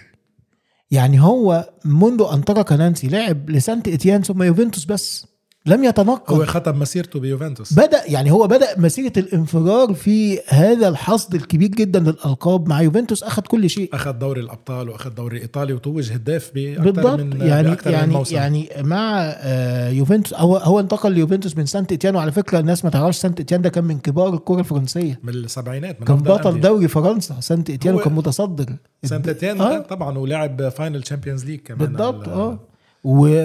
يعني 0.90 1.20
هو 1.20 1.70
منذ 1.85 2.27
أن 2.33 2.44
ترك 2.44 2.73
نانسي 2.73 3.09
لعب 3.09 3.51
لسانت 3.51 3.88
إتيان 3.88 4.23
ثم 4.23 4.42
يوفنتوس 4.42 4.85
بس. 4.85 5.34
لم 5.66 5.85
يتنقل. 5.85 6.35
هو 6.35 6.44
ختم 6.46 6.79
مسيرته 6.79 7.20
بيوفنتوس. 7.20 7.72
بدأ 7.72 8.00
يعني 8.07 8.31
هو 8.33 8.46
بدأ 8.46 8.66
مسيرة 8.81 9.12
الانفجار 9.16 9.94
في 9.94 10.40
هذا 10.48 10.88
الحصد 10.88 11.35
الكبير 11.35 11.68
جدا 11.68 12.00
للألقاب 12.00 12.68
مع 12.68 12.83
يوفنتوس. 12.83 13.22
أخذ 13.22 13.42
كل 13.42 13.70
شيء. 13.70 13.90
أخذ 13.94 14.12
دوري 14.12 14.40
الأبطال 14.40 14.88
وأخذ 14.88 15.11
دوري 15.11 15.37
الايطالي 15.37 15.72
وتوج 15.72 16.12
هداف 16.12 16.50
بأكثر 16.55 17.16
من 17.24 17.40
يعني 17.40 17.68
بأكثر 17.68 17.90
من 17.90 17.96
يعني 17.96 18.12
موسم. 18.12 18.37
يعني 18.37 18.68
مع 18.81 19.20
آه، 19.37 19.88
يوفنتوس 19.88 20.35
هو 20.35 20.57
هو 20.57 20.81
انتقل 20.81 21.12
ليوفنتوس 21.12 21.57
من 21.57 21.66
سانت 21.66 21.92
إتيان. 21.92 22.16
وعلى 22.16 22.33
فكرة 22.33 22.59
الناس 22.59 22.85
ما 22.85 22.90
تعرفش 22.90 23.18
سانت 23.18 23.40
إتيان 23.40 23.62
ده 23.62 23.68
كان 23.68 23.85
من 23.85 23.98
كبار 23.98 24.35
الكرة 24.35 24.59
الفرنسية. 24.61 25.20
من 25.22 25.35
السبعينات 25.35 26.00
من 26.00 26.07
كان 26.07 26.16
بطل. 26.16 26.61
دوري 26.61 26.88
فرنسا. 26.88 27.37
سانت 27.40 27.70
إتيان 27.70 27.94
وكان 27.94 28.12
متصدر. 28.12 28.66
سانت 29.05 29.29
إتيان 29.29 29.61
آه. 29.61 29.79
طبعا 29.79 30.18
ولاعب 30.18 30.68
final 30.68 31.03
Champions 31.03 31.44
League 31.44 31.61
كمان. 31.61 31.79
بالضبط 31.79 32.29
ال- 32.29 32.35
آه. 32.35 32.59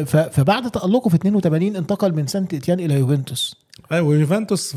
فبعد 0.05 0.71
تألقه 0.71 1.09
في 1.09 1.15
82 1.15 1.75
انتقل 1.75 2.13
من 2.13 2.27
سانت 2.27 2.53
إتيان 2.53 2.79
إلى 2.79 2.93
يوفنتوس. 2.93 3.55
أيوه 3.91 4.15
يوفنتوس 4.15 4.75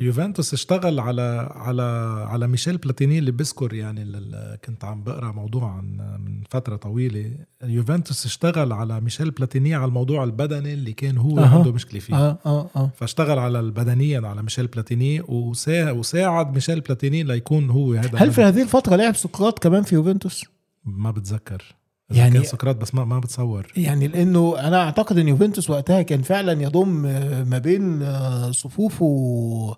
يوفنتوس 0.00 0.54
اشتغل 0.54 1.00
على 1.00 1.48
على 1.54 1.82
على 2.28 2.46
ميشيل 2.48 2.76
بلاتيني 2.76 3.18
اللي 3.18 3.30
بذكر 3.30 3.74
يعني 3.74 4.02
ال- 4.02 4.16
ال- 4.16 4.58
كنت 4.64 4.84
عم 4.84 5.02
بقرأ 5.02 5.32
موضوع 5.32 5.70
عن 5.70 5.84
من 6.26 6.42
فترة 6.50 6.76
طويلة. 6.76 7.30
يوفنتوس 7.64 8.26
اشتغل 8.26 8.72
على 8.72 9.00
ميشيل 9.00 9.30
بلاتيني 9.30 9.74
على 9.74 9.84
الموضوع 9.84 10.24
البدني 10.24 10.74
اللي 10.74 10.92
كان 10.92 11.18
هو 11.18 11.38
أها. 11.38 11.58
عنده 11.58 11.72
مشكلة 11.72 12.00
فيه. 12.00 12.14
آه 12.14 12.38
آه 12.46 12.70
آه 12.76 12.90
فاشتغل 12.96 13.38
على 13.38 13.60
البدنيا 13.60 14.20
على 14.28 14.42
ميشيل 14.42 14.66
بلاتيني 14.66 15.20
وسا- 15.22 15.90
وساعد 15.90 16.54
ميشيل 16.54 16.80
بلاتيني 16.80 17.22
ليكون 17.22 17.70
هو 17.70 17.92
هذا 17.92 18.18
هل 18.18 18.32
في 18.32 18.42
هذه 18.42 18.62
الفترة 18.62 18.96
لعب 18.96 19.16
سقراط 19.16 19.58
كمان 19.58 19.82
في 19.82 19.94
يوفنتوس؟ 19.94 20.44
ما 20.84 21.10
بتذكر. 21.10 21.62
يعني- 22.10 22.34
كان 22.34 22.44
سقراط 22.44 22.76
بس 22.76 22.94
ما 22.94 23.04
ما 23.04 23.18
بتصور. 23.18 23.66
يعني 23.76 24.08
لأنه 24.08 24.58
أنا 24.58 24.82
أعتقد 24.84 25.18
إن 25.18 25.28
يوفنتوس 25.28 25.70
وقتها 25.70 26.02
كان 26.02 26.22
فعلا 26.22 26.62
يضم 26.62 27.06
آه، 27.06 27.44
ما 27.44 27.58
بين 27.58 28.02
آه، 28.02 28.50
صفوفه 28.50 29.76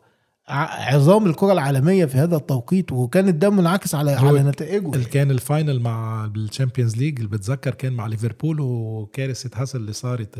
عظام 0.49 1.27
الكرة 1.27 1.53
العالمية 1.53 2.05
في 2.05 2.19
هذا 2.19 2.37
التوقيت 2.37 2.93
وكان 2.93 3.39
ده 3.39 3.51
منعكس 3.51 3.95
على 3.95 4.11
على 4.13 4.43
نتائجه. 4.43 5.05
كان 5.05 5.31
ال 5.31 5.39
final 5.39 5.81
مع 5.81 6.25
ال 6.37 6.43
Champions 6.43 6.97
League 6.97 7.17
اللي 7.17 7.29
بتذكر 7.31 7.75
كان 7.75 7.93
مع 7.93 8.07
ليفربول 8.07 8.61
وكارثة 8.61 9.51
هيسل 9.63 9.79
اللي 9.81 9.93
صارت 9.93 10.39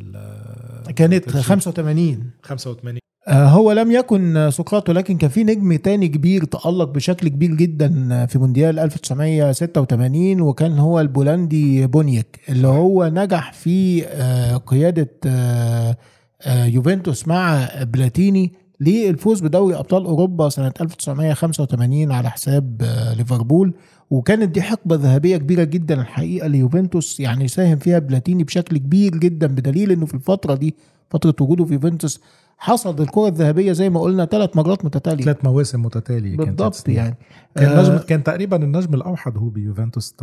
كانت 0.97 1.29
الشيء. 1.29 1.43
85 1.43 2.31
85 2.43 2.97
آه، 2.97 3.12
هو 3.29 3.73
لم 3.73 3.91
يكن 3.91 4.51
سقراط 4.51 4.89
ولكن 4.89 5.17
كان 5.17 5.31
في 5.31 5.45
نجم 5.45 5.77
تاني 5.77 6.09
كبير 6.09 6.45
تألق 6.45 6.89
بشكل 6.89 7.29
كبير 7.29 7.55
جدا 7.55 8.27
في 8.27 8.39
مونديال 8.39 8.79
1986 8.79 10.41
وكان 10.41 10.79
هو 10.79 11.01
البولندي 11.01 11.87
بونيك 11.87 12.41
اللي 12.49 12.69
هو 12.69 13.07
نجح 13.07 13.53
في 13.53 14.07
آه، 14.07 14.57
قيادة 14.57 15.11
آه، 15.27 15.97
آه، 16.43 16.65
يوفنتوس 16.65 17.29
مع 17.29 17.69
بلاتيني 17.83 18.53
للفوز 18.81 19.41
بدوري 19.41 19.77
أبطال 19.77 20.05
أوروبا 20.05 20.49
سنة 20.49 20.73
1985 20.81 22.13
على 22.13 22.31
حساب 22.31 22.83
آه، 22.83 23.15
ليفربول. 23.15 23.75
وكانت 24.11 24.55
دي 24.55 24.63
حقبة 24.63 24.97
ذهبية 24.97 25.37
كبيرة 25.37 25.65
جدا 25.65 26.01
الحقيقة 26.01 26.47
ليوفنتوس 26.47 27.21
يعني 27.21 27.49
ساهم 27.49 27.79
فيها 27.79 27.99
بلاتيني 27.99 28.45
بشكل 28.45 28.79
كبير 28.79 29.17
جدا 29.17 29.47
بدليل 29.47 29.93
إنه 29.93 30.07
في 30.07 30.15
الفترة 30.15 30.55
دي 30.55 30.75
فترة 31.13 31.35
وجوده 31.41 31.65
في 31.65 31.75
يوفنتوس 31.75 32.21
حصد 32.59 33.01
الكرة 33.01 33.29
الذهبية 33.29 33.73
زي 33.73 33.91
ما 33.91 34.01
قلنا 34.01 34.25
ثلاث 34.25 34.57
مرات 34.57 34.85
متتالية. 34.85 35.25
ثلاث 35.25 35.45
مواسم 35.45 35.83
متتالية 35.83 36.37
بالضبط. 36.37 36.89
يعني. 36.89 37.17
كان 37.57 37.69
آه، 37.71 37.83
نجم 37.83 37.97
كان 37.99 38.23
تقريبا 38.25 38.57
النجم 38.65 38.95
الأوحد 38.95 39.37
هو 39.39 39.49
بيوفنتوس 39.49 40.15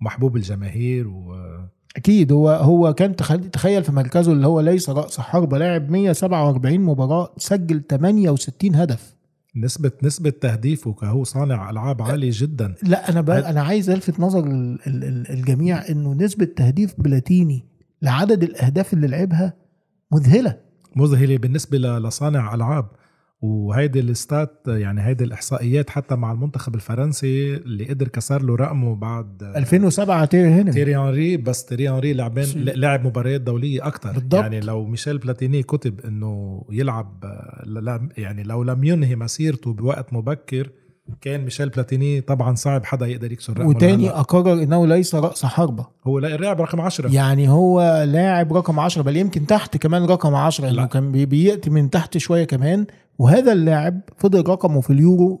كمحبوب 0.00 0.36
الجماهير 0.36 1.08
و 1.08 1.34
أكيد 1.96 2.32
هو 2.32 2.48
هو 2.50 2.94
كان 2.94 3.16
تخيل, 3.52 3.84
في 3.84 3.92
مركزه 3.92 4.32
اللي 4.32 4.46
هو 4.46 4.60
ليس 4.60 4.90
رأس 4.90 5.20
حربة 5.20 5.58
لاعب 5.58 5.90
147 5.90 6.80
مباراة 6.80 7.32
سجل 7.36 7.82
68 7.90 8.74
هدف. 8.74 9.16
نسبة 9.56 9.90
نسبة 10.02 10.30
تهديفه 10.30 10.92
كهو 10.92 11.24
صانع 11.24 11.70
ألعاب 11.70 12.02
عالية 12.02 12.30
جدا. 12.32 12.74
لا 12.82 13.10
أنا 13.10 13.20
بقى 13.20 13.50
أنا 13.50 13.62
عايز 13.62 13.90
ألفت 13.90 14.20
نظر 14.20 14.44
ال- 14.46 14.78
ال- 14.86 15.04
ال- 15.04 15.30
الجميع 15.30 15.88
إنه 15.88 16.14
نسبة 16.14 16.44
تهديف 16.44 16.94
بلاتيني 16.98 17.64
لعدد 18.02 18.42
الأهداف 18.42 18.92
اللي 18.92 19.06
لعبها 19.06 19.52
مذهلة. 20.12 20.56
مذهلة 20.96 21.36
بالنسبة 21.36 21.78
ل- 21.78 22.02
لصانع 22.02 22.54
ألعاب. 22.54 22.88
وهيدي 23.40 24.00
ال 24.00 24.10
stats 24.10 24.62
يعني 24.66 25.02
هيدي 25.06 25.24
الإحصائيات 25.24 25.90
حتى 25.90 26.14
مع 26.14 26.32
المنتخب 26.32 26.74
الفرنسي 26.74 27.54
اللي 27.56 27.84
قدر 27.84 28.08
كسر 28.08 28.42
له 28.42 28.56
رقمه 28.56 28.94
بعد 28.94 29.42
2007 29.42 30.24
تيري 30.24 30.48
هنري. 30.48 30.72
تيري 30.72 30.96
هنري. 30.96 31.36
بس 31.36 31.64
تيري 31.64 31.88
هنري. 31.88 32.12
لعبين 32.12 32.44
لعب 32.56 33.06
مباريات 33.06 33.40
دولية 33.40 33.86
أكتر. 33.86 34.12
بالضبط. 34.12 34.34
يعني 34.34 34.60
لو 34.60 34.84
ميشيل 34.86 35.18
بلاتيني 35.18 35.62
كتب 35.62 36.00
إنه 36.00 36.62
يلعب 36.70 37.24
يعني 38.18 38.42
لو 38.42 38.62
لم 38.62 38.84
ينهي 38.84 39.16
مسيرته 39.16 39.72
بوقت 39.72 40.12
مبكر 40.12 40.70
كان 41.20 41.40
ميشيل 41.44 41.68
بلاتيني 41.68 42.20
طبعا 42.20 42.54
صعب 42.54 42.84
حدا 42.84 43.06
يقدر 43.06 43.32
يكسر 43.32 43.52
رقمه 43.58 43.68
وتاني. 43.68 44.10
اقرر 44.10 44.52
إنه 44.52 44.86
ليس 44.86 45.14
رأس 45.14 45.46
حربة. 45.46 45.86
هو 46.06 46.18
لا- 46.18 46.34
اللاعب 46.34 46.60
رقم 46.60 46.80
10 46.80 47.08
يعني 47.12 47.48
هو 47.48 48.02
لاعب 48.08 48.52
رقم 48.56 48.80
10 48.80 49.02
بل 49.02 49.16
يمكن 49.16 49.46
تحت 49.46 49.76
كمان 49.76 50.04
رقم 50.04 50.34
10 50.34 50.64
لا. 50.64 50.70
انه 50.70 50.86
كان 50.86 51.12
بي- 51.12 51.26
بيأتي 51.26 51.70
من 51.70 51.90
تحت 51.90 52.18
شوية 52.18 52.44
كمان. 52.44 52.86
وهذا 53.18 53.52
اللاعب 53.52 54.00
فضل 54.18 54.48
رقمه 54.48 54.80
في 54.80 54.90
اليورو 54.92 55.40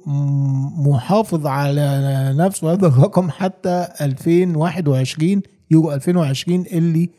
محافظ 0.76 1.46
على 1.46 2.02
نفسه. 2.38 2.72
هذا 2.72 2.86
الرقم 2.86 3.30
حتى 3.30 3.86
2021 4.00 5.42
يورو 5.70 5.92
2020 5.92 6.64
اللي 6.72 7.10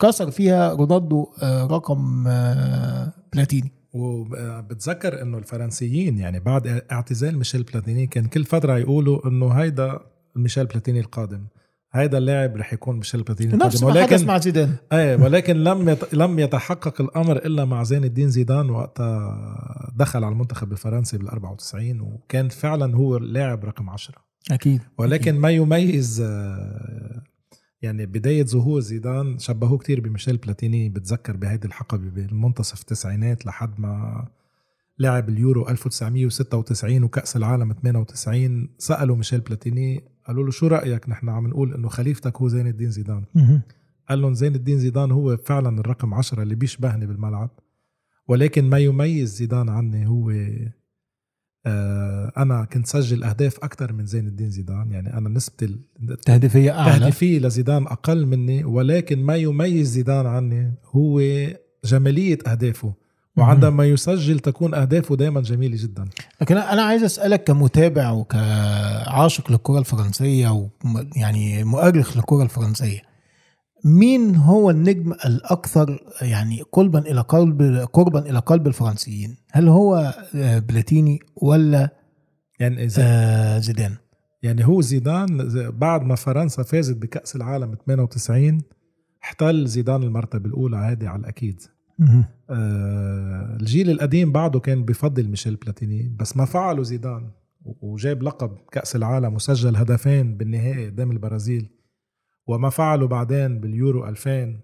كسر 0.00 0.30
فيها 0.30 0.72
رونالدو 0.72 1.26
آه، 1.42 1.66
رقم 1.66 2.24
آه، 2.28 3.12
بلاتيني. 3.32 3.72
وبتذكر 3.92 5.22
إنه 5.22 5.38
الفرنسيين 5.38 6.18
يعني 6.18 6.40
بعد 6.40 6.82
اعتزال 6.92 7.38
ميشيل 7.38 7.62
بلاتيني 7.62 8.06
كان 8.06 8.26
كل 8.26 8.44
فترة 8.44 8.78
يقولوا 8.78 9.28
إنه 9.28 9.48
هيدا 9.48 10.00
ميشيل 10.36 10.66
بلاتيني 10.66 11.00
القادم. 11.00 11.46
هيدا 11.92 12.18
اللاعب 12.18 12.56
رح 12.56 12.72
يكون 12.72 12.96
ميشيل 12.96 13.22
بلاتيني 13.22 13.52
نفس 13.56 13.82
القادم. 13.82 13.94
ما 13.94 14.02
حدث 14.02 14.12
ولكن 14.12 14.26
مع 14.26 14.38
زيدان. 14.38 14.74
إيه 14.92 15.16
ولكن 15.16 15.56
لم 15.56 15.88
يت... 15.88 16.14
لم 16.14 16.38
يتحقق 16.38 17.00
الأمر 17.00 17.36
إلا 17.36 17.64
مع 17.64 17.82
زين 17.82 18.04
الدين 18.04 18.28
زيدان 18.28 18.70
وقتها 18.70 19.92
دخل 19.96 20.24
على 20.24 20.32
المنتخب 20.32 20.72
الفرنسي 20.72 21.18
بال 21.18 21.28
94 21.28 22.00
وكان 22.00 22.48
فعلا 22.48 22.96
هو 22.96 23.16
اللاعب 23.16 23.64
رقم 23.64 23.90
10 23.90 24.14
أكيد 24.50 24.82
ولكن 24.98 25.34
ما 25.38 25.50
يميز 25.50 26.24
يعني 27.82 28.06
بداية 28.06 28.44
ظهور 28.44 28.80
زيدان 28.80 29.38
شبهوه 29.38 29.78
كتير 29.78 30.00
بميشيل 30.00 30.36
بلاتيني 30.36 30.88
بتذكر 30.88 31.36
بهيدي 31.36 31.66
الحقبة 31.66 32.10
بالمنتصف 32.10 32.80
التسعينات 32.80 33.46
لحد 33.46 33.80
ما 33.80 34.26
لعب 34.98 35.28
اليورو 35.28 35.68
1996 35.68 37.02
وكأس 37.02 37.36
العالم 37.36 37.72
98 37.72 38.68
سألوا 38.78 39.16
ميشيل 39.16 39.40
بلاتيني 39.40 40.04
قالوا 40.26 40.44
له 40.44 40.50
شو 40.50 40.66
رأيك 40.66 41.08
نحن 41.08 41.28
عم 41.28 41.46
نقول 41.46 41.74
إنه 41.74 41.88
خليفتك 41.88 42.36
هو 42.36 42.48
زين 42.48 42.66
الدين 42.66 42.90
زيدان. 42.90 43.24
قال 44.08 44.20
لهم 44.22 44.34
زين 44.34 44.54
الدين 44.54 44.78
زيدان 44.78 45.10
هو 45.10 45.36
فعلا 45.36 45.80
الرقم 45.80 46.14
عشرة 46.14 46.42
اللي 46.42 46.54
بيشبهني 46.54 47.06
بالملعب 47.06 47.50
ولكن 48.28 48.64
ما 48.70 48.78
يميز 48.78 49.34
زيدان 49.36 49.68
عني 49.68 50.06
هو 50.06 50.30
أنا 51.66 52.64
كنت 52.72 52.86
سجل 52.86 53.24
أهداف 53.24 53.56
أكثر 53.62 53.92
من 53.92 54.06
زين 54.06 54.26
الدين 54.26 54.50
زيدان. 54.50 54.90
يعني 54.90 55.14
أنا 55.18 55.28
نسبتي 55.28 55.64
ال- 55.64 56.16
تهديفيه 56.26 56.78
أعلى. 56.78 56.98
تهديفية 56.98 57.38
لزيدان 57.38 57.82
أقل 57.86 58.26
مني 58.26 58.64
ولكن 58.64 59.18
ما 59.22 59.36
يميز 59.36 59.88
زيدان 59.90 60.26
عني 60.26 60.74
هو 60.96 61.20
جمالية 61.84 62.38
أهدافه. 62.46 62.92
وعندما 63.36 63.84
يسجل 63.84 64.38
تكون 64.38 64.74
أهدافه 64.74 65.16
دائما 65.16 65.40
جميلة 65.40 65.76
جدا. 65.82 66.04
لكن 66.40 66.56
أنا 66.56 66.82
عايز 66.82 67.02
أسألك 67.02 67.44
كمتابع 67.44 68.10
وكعاشق 68.10 69.50
للكرة 69.50 69.78
الفرنسية 69.78 70.68
ويعني 70.84 71.64
مؤرخ 71.64 72.16
للكرة 72.16 72.42
الفرنسية 72.42 73.09
مين 73.84 74.36
هو 74.36 74.70
النجم 74.70 75.12
الأكثر 75.12 76.00
يعني 76.22 76.62
قربا 76.72 76.98
إلى 76.98 77.20
قلب 77.20 77.62
قربا 77.92 78.30
إلى 78.30 78.38
قلب 78.38 78.66
الفرنسيين؟ 78.66 79.36
هل 79.52 79.68
هو 79.68 80.14
آه، 80.34 80.58
بلاتيني 80.58 81.18
ولا 81.36 81.90
يعني 82.60 82.84
إذا 82.84 83.02
آه، 83.04 83.58
زيدان؟ 83.58 83.96
يعني 84.42 84.66
هو 84.66 84.80
زيدان 84.80 85.48
بعد 85.70 86.02
ما 86.02 86.14
فرنسا 86.14 86.62
فازت 86.62 86.96
بكأس 86.96 87.36
العالم 87.36 87.74
98 87.86 88.58
احتل 89.22 89.66
زيدان 89.66 90.02
المرتبة 90.02 90.48
الأولى 90.48 90.76
هذه 90.76 91.08
على 91.08 91.20
الأكيد. 91.20 91.60
مهم. 91.98 92.24
آه 92.50 93.56
الجيل 93.60 93.90
القديم 93.90 94.32
بعده 94.32 94.60
كان 94.60 94.84
بفضل 94.84 95.28
ميشيل 95.28 95.56
بلاتيني 95.56 96.16
بس 96.18 96.36
ما 96.36 96.44
فعله 96.44 96.82
زيدان 96.82 97.30
وجاب 97.80 98.22
لقب 98.22 98.56
كأس 98.72 98.96
العالم 98.96 99.34
وسجل 99.34 99.76
هدفين 99.76 100.36
بالنهائي 100.36 100.86
قدام 100.86 101.10
البرازيل. 101.10 101.68
وما 102.50 102.70
فعله 102.70 103.06
بعدين 103.06 103.60
باليورو 103.60 104.06
2000 104.08 104.60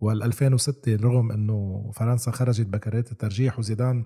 وال 0.00 0.22
2006 0.22 0.96
رغم 0.96 1.32
إنه 1.32 1.90
فرنسا 1.94 2.30
خرجت 2.30 2.66
بكرات 2.66 3.12
الترجيح 3.12 3.58
وزيدان 3.58 4.04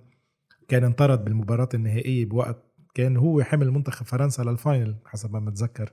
كان 0.69 0.85
انطرد 0.85 1.25
بالمباراة 1.25 1.69
النهائية 1.75 2.25
بوقت 2.27 2.63
كان 2.95 3.17
هو 3.17 3.43
حمل 3.43 3.71
منتخب 3.71 4.07
فرنسا 4.07 4.43
لل 4.43 4.58
final 4.58 4.95
حسب 5.07 5.33
ما 5.33 5.41
متذكر. 5.41 5.93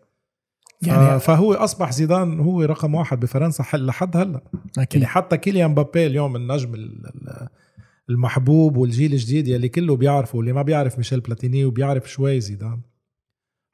يعني 0.81 1.19
فهو 1.19 1.53
أصبح 1.53 1.91
زيدان 1.91 2.39
هو 2.39 2.61
رقم 2.63 2.95
واحد 2.95 3.19
بفرنسا 3.19 3.63
لحد 3.77 4.17
هلا. 4.17 4.41
أكيد. 4.77 5.01
يعني 5.01 5.05
حتى 5.13 5.37
كيليان 5.37 5.71
مبابي 5.71 6.05
اليوم 6.07 6.35
النجم 6.35 6.73
ال- 6.75 7.05
ال- 7.07 7.47
المحبوب 8.09 8.77
والجيل 8.77 9.13
الجديد 9.13 9.47
يلي 9.47 9.69
كله 9.69 9.95
بيعرفه 9.95 10.37
واللي 10.37 10.53
ما 10.53 10.61
بيعرف 10.61 10.97
ميشيل 10.97 11.19
بلاتيني 11.19 11.65
وبيعرف 11.65 12.11
شوي 12.11 12.39
زيدان. 12.39 12.81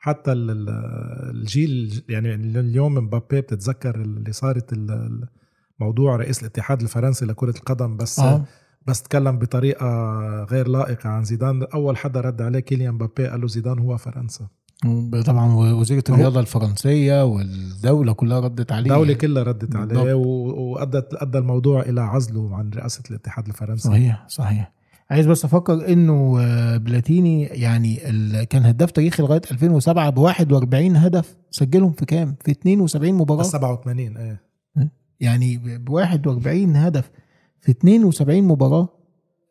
حتى 0.05 0.31
ال- 0.31 0.51
ال- 0.51 1.35
الجيل 1.35 2.03
يعني 2.09 2.33
اليوم 2.35 2.93
مبابي 2.95 3.41
بتتذكر 3.41 3.95
اللي 4.01 4.31
صارت 4.31 4.73
موضوع 5.79 6.15
رئيس 6.15 6.39
الاتحاد 6.41 6.81
الفرنسي 6.81 7.25
لكرة 7.25 7.49
القدم 7.57 7.97
بس 7.97 8.19
آه. 8.19 8.43
بس 8.87 9.01
تكلم 9.01 9.39
بطريقة 9.39 9.87
غير 10.43 10.67
لائقة 10.67 11.09
عن 11.09 11.23
زيدان. 11.23 11.63
أول 11.73 11.97
حدا 11.97 12.21
رد 12.21 12.41
عليه 12.41 12.59
كيليان 12.59 12.93
مبابي 12.93 13.27
قال 13.27 13.41
له 13.41 13.47
زيدان 13.47 13.79
هو 13.79 13.97
فرنسا. 13.97 14.47
طبعا 15.25 15.53
وزيرة 15.55 16.03
الرياضة 16.09 16.39
الفرنسية 16.39 17.23
والدولة 17.25 18.13
كلها 18.13 18.39
ردت 18.39 18.71
عليه. 18.71 18.91
الدولة 18.91 19.13
كلها 19.13 19.43
ردت. 19.43 19.75
عليه 19.75 20.13
وأدت 20.13 21.13
أدى 21.13 21.37
الموضوع 21.37 21.81
إلى 21.81 22.01
عزله 22.01 22.55
عن 22.55 22.69
رئاسة 22.69 23.03
الاتحاد 23.09 23.47
الفرنسي. 23.47 23.89
صحيح 23.89 24.25
صحيح. 24.27 24.71
عايز 25.09 25.25
بس 25.27 25.45
أفكر 25.45 25.87
انه 25.93 26.37
آه، 26.41 26.77
بلاتيني 26.77 27.43
يعني 27.43 28.09
ال- 28.09 28.43
كان 28.43 28.65
هداف 28.65 28.91
تاريخي 28.91 29.23
لغاية 29.23 29.41
2007 29.51 30.09
ب 30.09 30.17
41 30.17 30.95
هدف 30.95 31.35
سجلهم 31.51 31.91
في 31.91 32.05
كام؟ 32.05 32.35
في 32.45 32.51
72 32.51 33.13
مباراة. 33.13 33.39
بس 33.39 33.47
87 33.51 34.17
إيه. 34.17 34.41
يعني 35.19 35.57
ب 35.57 35.89
41 35.89 36.75
هدف 36.75 37.11
في 37.61 37.71
72 37.71 38.43
مباراة. 38.43 38.89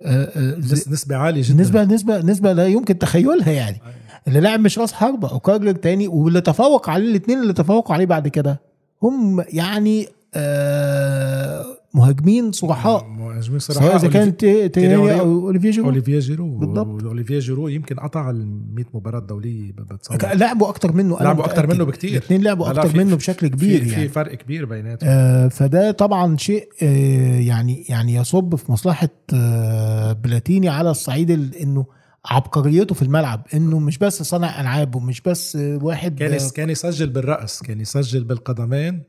آه، 0.03 0.25
آه، 0.25 0.57
نسبة 0.59 1.17
عالية 1.17 1.43
جدا. 1.45 1.63
نسبة 1.63 1.85
نسبة 1.85 2.19
نسبة 2.21 2.53
لا 2.53 2.67
يمكن 2.67 2.99
تخيلها 2.99 3.51
يعني. 3.51 3.81
أيوة. 3.85 3.95
اللي 4.29 4.41
لاعب 4.41 4.61
مش 4.61 4.79
راس 4.79 4.93
حربة 4.93 5.37
اكرر 5.37 5.73
تاني 5.73 6.09
واللي 6.09 6.41
تفوق 6.41 6.91
عليه 6.91 7.11
الاثنين 7.11 7.43
اللي 7.43 7.53
تفوقوا 7.53 7.95
عليه 7.95 8.07
بعد 8.07 8.29
كده 8.29 8.61
هم 9.03 9.45
يعني 9.53 10.09
آه 10.35 11.65
مهاجمين 11.95 12.53
صرحاء 12.53 13.05
مهاجمين 13.09 13.59
سواء 13.59 13.79
صراحة 13.79 13.97
إذا 13.97 14.09
كان 14.09 14.37
تي- 14.37 14.69
تيري 14.69 14.95
أو 15.21 15.39
اوليفيه 15.47 15.71
جيرو. 15.71 15.87
اوليفييه 15.87 16.19
جيرو. 16.19 16.57
بالضبط. 16.59 17.05
اوليفييه 17.05 17.39
جيرو 17.39 17.69
يمكن 17.69 17.97
قطع 17.97 18.31
ال 18.31 18.75
100 18.75 18.85
مباراة 18.95 19.21
دولية 19.21 19.73
ب- 19.73 19.77
بتصور 19.93 20.19
لعبوا 20.35 20.69
أكتر 20.69 20.93
منه 20.93 21.19
لعبوا 21.21 21.45
متأكد. 21.45 21.73
منه 21.75 21.85
بكتير. 21.85 22.11
الاثنين 22.11 22.43
لعبوا 22.43 22.87
في- 22.89 22.99
منه 22.99 23.17
بشكل 23.17 23.47
كبير 23.49 23.85
في, 23.85 23.91
يعني. 23.91 24.03
في 24.03 24.15
فرق 24.15 24.35
كبير 24.35 24.65
بيناتهم. 24.65 25.09
آه، 25.13 25.49
فده 25.49 25.91
طبعا 25.91 26.37
شيء 26.37 26.69
آه، 26.83 27.39
يعني 27.39 27.85
يعني 27.89 28.15
يصب 28.15 28.55
في 28.55 28.73
مصلحة 28.73 29.09
آه، 29.35 30.13
بلاتيني 30.13 30.69
على 30.69 30.91
الصعيد 30.91 31.31
ال- 31.31 31.55
إنه 31.55 31.87
عبقريته 32.27 32.95
في 32.95 33.03
الملعب 33.03 33.47
إنه 33.55 33.79
مش 33.79 33.99
بس 33.99 34.23
صانع 34.23 34.61
ألعاب 34.61 34.95
ومش 34.95 35.21
بس 35.21 35.59
واحد 35.63 36.19
كان 36.19 36.33
آه، 36.33 36.39
كان 36.57 36.71
يسجل 36.71 37.11
بالرأس 37.11 37.63
كان 37.63 37.81
يسجل 37.81 38.25
بالقدمين. 38.25 39.03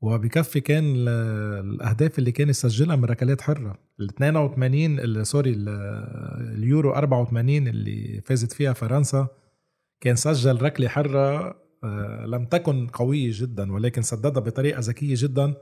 وبكفي 0.00 0.60
كان 0.60 0.84
ال- 0.84 1.08
الأهداف 1.74 2.18
اللي 2.18 2.32
كان 2.32 2.48
يسجلها 2.48 2.96
من 2.96 3.04
ركلات 3.04 3.40
حرة. 3.40 3.78
ال 4.00 4.08
82 4.08 4.98
ال- 5.00 5.26
سوري 5.26 5.50
ال- 5.50 5.68
اليورو 6.56 6.92
84 6.94 7.68
اللي 7.68 8.20
فازت 8.24 8.52
فيها 8.52 8.72
فرنسا 8.72 9.28
كان 10.00 10.16
سجل 10.16 10.62
ركلة 10.62 10.88
حرة 10.88 11.56
آه، 11.84 12.24
لم 12.26 12.44
تكن 12.44 12.86
قوية 12.86 13.30
جدا 13.34 13.72
ولكن 13.72 14.02
سددها 14.02 14.42
بطريقة 14.42 14.80
ذكية 14.80 15.14
جدا. 15.18 15.54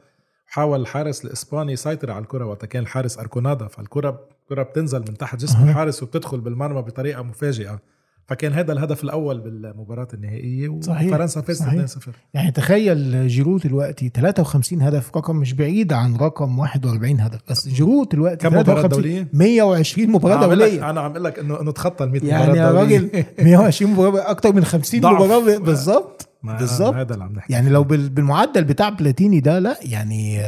حاول 0.46 0.80
الحارس 0.80 1.24
الإسباني 1.24 1.72
يسيطر 1.72 2.10
على 2.10 2.22
الكرة 2.22 2.44
وقتها 2.46 2.66
كان 2.66 2.82
الحارس 2.82 3.18
اركونادا 3.18 3.66
فالكره 3.68 4.28
الكرة 4.42 4.62
بتنزل 4.62 4.98
من 5.00 5.16
تحت 5.16 5.38
جسم. 5.40 5.68
الحارس 5.68 6.02
وبتدخل 6.02 6.40
بالمرمى 6.40 6.82
بطريقة 6.82 7.22
مفاجئة. 7.22 7.80
فكان 8.26 8.52
هذا 8.52 8.72
الهدف 8.72 9.04
الأول 9.04 9.40
بالمباراة 9.40 10.08
النهائية. 10.14 10.68
وفرنسا 10.68 11.40
فازت 11.40 11.62
صحيح. 11.62 11.84
2-0 11.86 12.08
يعني 12.34 12.50
تخيل 12.50 13.28
جيرو 13.28 13.58
دلوقتي 13.58 14.08
53 14.14 14.82
هدف 14.82 15.16
رقم 15.16 15.36
مش 15.36 15.52
بعيد 15.52 15.92
عن 15.92 16.16
رقم 16.16 16.58
41 16.58 17.20
هدف 17.20 17.40
بس 17.50 17.68
جيرو 17.68 18.04
دلوقتي 18.04 18.48
كم 18.48 18.54
مباراة 18.56 18.64
53 18.82 18.88
دولية؟ 19.02 19.28
120 19.32 20.08
مباراة 20.10 20.36
أنا 20.36 20.46
دولية 20.46 20.90
أنا 20.90 21.00
عم 21.00 21.10
أقول 21.10 21.24
لك 21.24 21.38
انه 21.38 21.60
إنه 21.60 21.72
تخطى 21.72 22.04
ال 22.04 22.10
100 22.10 22.24
يعني 22.24 22.52
مباراة 22.52 22.66
يا 22.66 22.72
دولية. 22.72 22.98
راجل 22.98 23.24
120 23.44 23.92
مباراة 23.92 24.30
أكتر 24.30 24.52
من 24.52 24.64
50 24.64 25.00
ضعف. 25.00 25.14
مباراة 25.22 25.58
بالظبط 25.58 26.28
بالظبط 26.44 26.94
هذا 26.94 27.14
اللي 27.14 27.24
عم 27.24 27.32
نحكي 27.32 27.52
يعني 27.52 27.70
لو 27.70 27.84
بال- 27.84 28.08
بالمعدل 28.08 28.64
بتاع 28.64 28.88
بلاتيني 28.88 29.40
ده 29.40 29.58
لا 29.58 29.76
يعني 29.82 30.42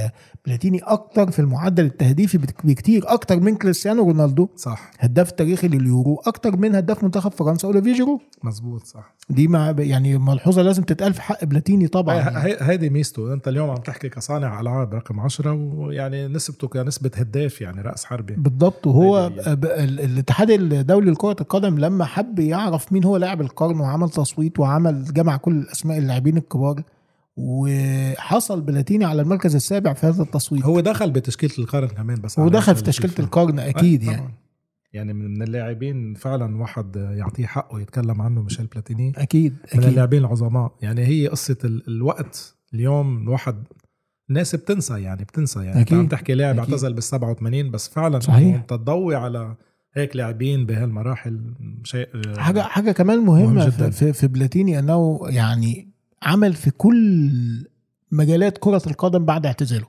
بلاتيني 0.46 0.78
أكتر 0.78 1.30
في 1.30 1.38
المعدل 1.38 1.84
التهديفي 1.84 2.38
بك- 2.38 2.66
بكتير 2.66 3.02
أكتر 3.06 3.40
من 3.40 3.56
كريستيانو 3.56 4.02
رونالدو. 4.08 4.48
صح. 4.56 4.90
هداف 4.98 5.30
تاريخي 5.30 5.68
لليورو 5.68 6.22
أكتر 6.26 6.56
من 6.56 6.74
هداف 6.74 7.04
منتخب 7.04 7.32
فرنسا. 7.32 7.68
اوليفيه 7.68 7.92
جيرو. 7.94 8.20
مزبوط 8.44 8.84
صح. 8.84 9.14
دي 9.30 9.48
مع 9.48 9.74
يعني 9.78 10.18
ملحوظة 10.18 10.62
لازم 10.62 10.82
تتقال 10.82 11.14
في 11.14 11.22
حق 11.22 11.44
بلاتيني 11.44 11.88
طبعا 11.88 12.14
يعني. 12.14 12.38
هي- 12.38 12.56
هيدي 12.60 12.90
ميزته. 12.90 13.32
أنت 13.32 13.48
اليوم 13.48 13.70
عم 13.70 13.76
تحكي 13.76 14.08
كصانع 14.08 14.60
ألعاب 14.60 14.94
رقم 14.94 15.20
10 15.20 15.52
ويعني 15.52 16.28
نسبته 16.28 16.68
كنسبة 16.68 17.10
هداف 17.16 17.60
يعني 17.60 17.80
رأس 17.80 18.04
حربي. 18.04 18.34
بالضبط. 18.34 18.86
وهو 18.86 19.30
الاتحاد 19.80 20.50
الدولي 20.50 21.10
لكرة 21.10 21.36
القدم 21.40 21.78
لما 21.78 22.04
حب 22.04 22.38
يعرف 22.38 22.92
مين 22.92 23.04
هو 23.04 23.16
لاعب 23.16 23.40
القرن 23.40 23.80
وعمل 23.80 24.08
تصويت 24.10 24.58
وعمل 24.60 25.04
جمع 25.04 25.36
كل 25.36 25.56
الاسماء 25.56 25.98
اللاعبين 25.98 26.36
الكبار 26.36 26.82
وحصل 27.36 28.60
بلاتيني 28.60 29.04
على 29.04 29.22
المركز 29.22 29.54
السابع 29.54 29.92
في 29.92 30.06
هذا 30.06 30.22
التصويت 30.22 30.64
هو 30.64 30.80
دخل 30.80 31.10
بتشكيلة 31.10 31.52
القرن 31.58 31.88
كمان 31.88 32.20
بس 32.20 32.38
هو 32.38 32.48
دخل 32.48 32.76
في. 32.76 32.82
تشكيلة 32.82 33.14
القرن 33.18 33.58
أكيد 33.58 34.04
آه، 34.08 34.12
يعني. 34.12 34.34
يعني 34.92 35.12
من 35.12 35.34
من 35.34 35.42
اللاعبين 35.42 36.14
فعلا 36.14 36.56
واحد 36.56 36.96
يعطيه 36.96 37.46
حقه 37.46 37.80
يتكلم 37.80 38.22
عنه 38.22 38.42
ميشيل 38.42 38.66
بلاتيني 38.66 39.12
أكيد 39.16 39.52
من 39.52 39.58
أكيد 39.80 39.84
اللاعبين 39.84 40.20
العظماء 40.20 40.72
يعني 40.82 41.06
هي 41.06 41.28
قصة 41.28 41.56
ال- 41.64 41.88
الوقت 41.88 42.56
اليوم 42.74 43.22
الواحد 43.22 43.64
الناس 44.28 44.54
بتنسى 44.56 45.00
يعني 45.02 45.24
بتنسى 45.24 45.64
يعني 45.64 45.80
أكيد. 45.80 45.98
عم 45.98 46.06
تحكي 46.08 46.34
لاعب 46.34 46.58
أكيد. 46.58 46.70
اعتزل 46.70 46.92
بال 46.94 47.02
87 47.02 47.70
بس 47.70 47.88
فعلا 47.88 48.20
صحيح. 48.20 48.54
أنت 48.54 48.70
تضوي 48.70 49.14
على 49.14 49.54
هيك 49.94 50.16
لاعبين 50.16 50.66
بهالمراحل 50.66 51.40
شيء 51.84 52.08
حاجة 52.38 52.60
حاجة 52.62 52.92
كمان 52.92 53.18
مهم 53.18 53.54
مهمه 53.54 53.66
جداً. 53.66 53.90
في, 53.90 53.92
في, 53.92 54.12
في 54.12 54.26
بلاتيني 54.26 54.78
إنه 54.78 55.20
يعني 55.28 55.95
عمل 56.22 56.54
في 56.54 56.70
كل 56.70 57.30
مجالات 58.12 58.58
كرة 58.58 58.82
القدم 58.86 59.24
بعد 59.24 59.46
اعتزاله. 59.46 59.86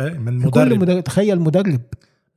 إيه 0.00 0.18
من 0.18 0.36
مدرب. 0.38 0.78
مدرب. 0.82 1.04
تخيل 1.04 1.40
مدرب. 1.40 1.80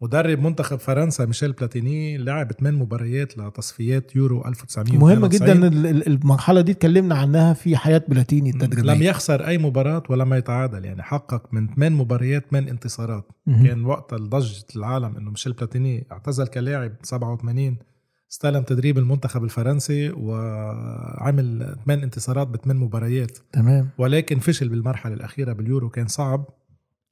مدرب 0.02 0.40
منتخب 0.40 0.80
فرنسا 0.80 1.26
ميشيل 1.26 1.52
بلاتيني 1.52 2.18
لعب 2.18 2.52
ثمان 2.52 2.74
مباريات 2.74 3.38
لتصفيات 3.38 4.16
يورو 4.16 4.46
1992 4.46 5.00
مهمة 5.00 5.28
جدا 5.28 5.68
ال- 5.68 5.86
ال- 5.88 6.08
المرحلة 6.08 6.62
دي 6.62 6.72
اتكلمنا 6.72 7.16
عنها 7.16 7.54
في 7.54 7.78
حياة 7.78 8.02
بلاتيني 8.08 8.52
لم 8.52 8.62
التدريبية. 8.62 9.10
يخسر 9.10 9.48
أي 9.48 9.58
مباراة 9.58 10.04
ولم 10.10 10.34
يتعادل 10.34 10.86
يعني 10.86 11.04
حقق 11.04 11.48
من 11.54 11.68
ثمان 11.76 11.94
مباريات 11.94 12.46
ثمان 12.50 12.68
انتصارات. 12.68 13.32
مهم. 13.48 13.68
كان 13.68 13.86
وقت 13.86 14.14
ضجة 14.14 14.66
العالم 14.76 15.18
إنه 15.18 15.30
ميشيل 15.30 15.54
بلاتيني 15.54 16.08
اعتزل 16.12 16.48
كلاعب 16.48 16.92
87 17.04 17.78
استلم 18.36 18.64
تدريب 18.64 18.98
المنتخب 18.98 19.44
الفرنسي 19.44 20.10
وعمل 20.10 21.76
ثمان 21.86 22.04
انتصارات 22.04 22.48
بثمان 22.48 22.78
مباريات. 22.78 23.38
تمام. 23.52 23.90
ولكن 23.98 24.40
فشل 24.40 24.70
بالمرحلة 24.70 25.14
الأخيرة 25.14 25.54
باليورو 25.54 25.90
كان 25.90 26.08
صعب. 26.08 26.46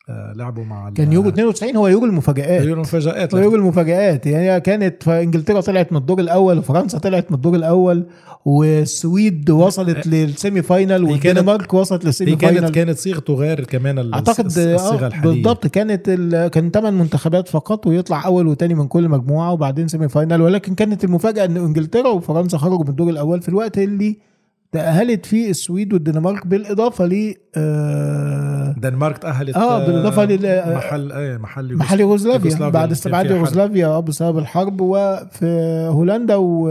لعبوا 0.09 0.63
مع 0.63 0.89
كان 0.89 1.13
يورو 1.13 1.29
92 1.29 1.75
هو 1.75 1.87
يورو 1.87 2.05
المفاجآت. 2.05 2.65
يورو 2.65 2.81
مفاجآت 2.81 3.35
هو 3.35 3.41
يورو 3.41 3.55
المفاجآت. 3.55 4.25
يعني 4.25 4.61
كانت 4.61 5.07
إنجلترا 5.07 5.61
طلعت 5.61 5.91
من 5.91 5.97
الدور 5.97 6.19
الأول 6.19 6.57
وفرنسا 6.57 6.97
طلعت 6.97 7.31
من 7.31 7.35
الدور 7.35 7.55
الأول 7.55 8.05
والسويد 8.45 9.49
وصلت 9.49 10.07
لل 10.07 10.61
semi-final 10.61 11.05
هي 11.05 11.17
كانت- 11.17 11.25
والدنمارك 11.25 11.73
وصلت 11.73 12.05
لل 12.05 12.14
semi 12.14 12.31
كانت 12.35 12.53
final. 12.53 12.71
كانت 12.71 12.97
صيغته 12.97 13.33
غير 13.33 13.63
كمان 13.63 14.13
أعتقد 14.13 14.39
آه، 14.57 14.75
الصيغة 14.75 15.07
الحالية. 15.07 15.33
بالضبط. 15.33 15.67
كانت. 15.67 16.09
كان 16.53 16.71
ثمان 16.71 16.93
منتخبات 16.93 17.47
فقط 17.47 17.87
ويطلع 17.87 18.25
أول 18.25 18.47
وثاني 18.47 18.75
من 18.75 18.87
كل 18.87 19.09
مجموعة 19.09 19.51
وبعدين 19.53 19.87
semi-final. 19.87 20.41
ولكن 20.41 20.75
كانت 20.75 21.03
المفاجأة 21.03 21.45
إن 21.45 21.57
إنجلترا 21.57 22.09
وفرنسا 22.09 22.57
خرجوا 22.57 22.83
من 22.83 22.89
الدور 22.89 23.09
الأول 23.09 23.41
في 23.41 23.49
الوقت 23.49 23.77
اللي 23.77 24.17
تأهلت 24.73 25.25
فيه 25.25 25.49
السويد 25.49 25.93
والدنمارك 25.93 26.47
بالإضافة 26.47 27.05
ل 27.05 27.33
آه، 27.55 28.71
الدنمارك 28.77 29.17
تأهلت 29.17 29.55
آه، 29.55 29.85
بالإضافة 29.87 30.25
لل- 30.25 30.75
محل 30.75 31.11
إيه 31.11 31.37
محل 31.37 31.75
محل 31.75 31.99
يوغوسلافيا 31.99 32.69
بعد 32.69 32.91
استبعاد. 32.91 33.25
يوغوسلافيا 33.31 33.87
آه، 33.87 33.99
بسبب 33.99 34.37
الحرب 34.37 34.81
وفي 34.81 35.45
هولندا 35.91 36.35
و 36.35 36.69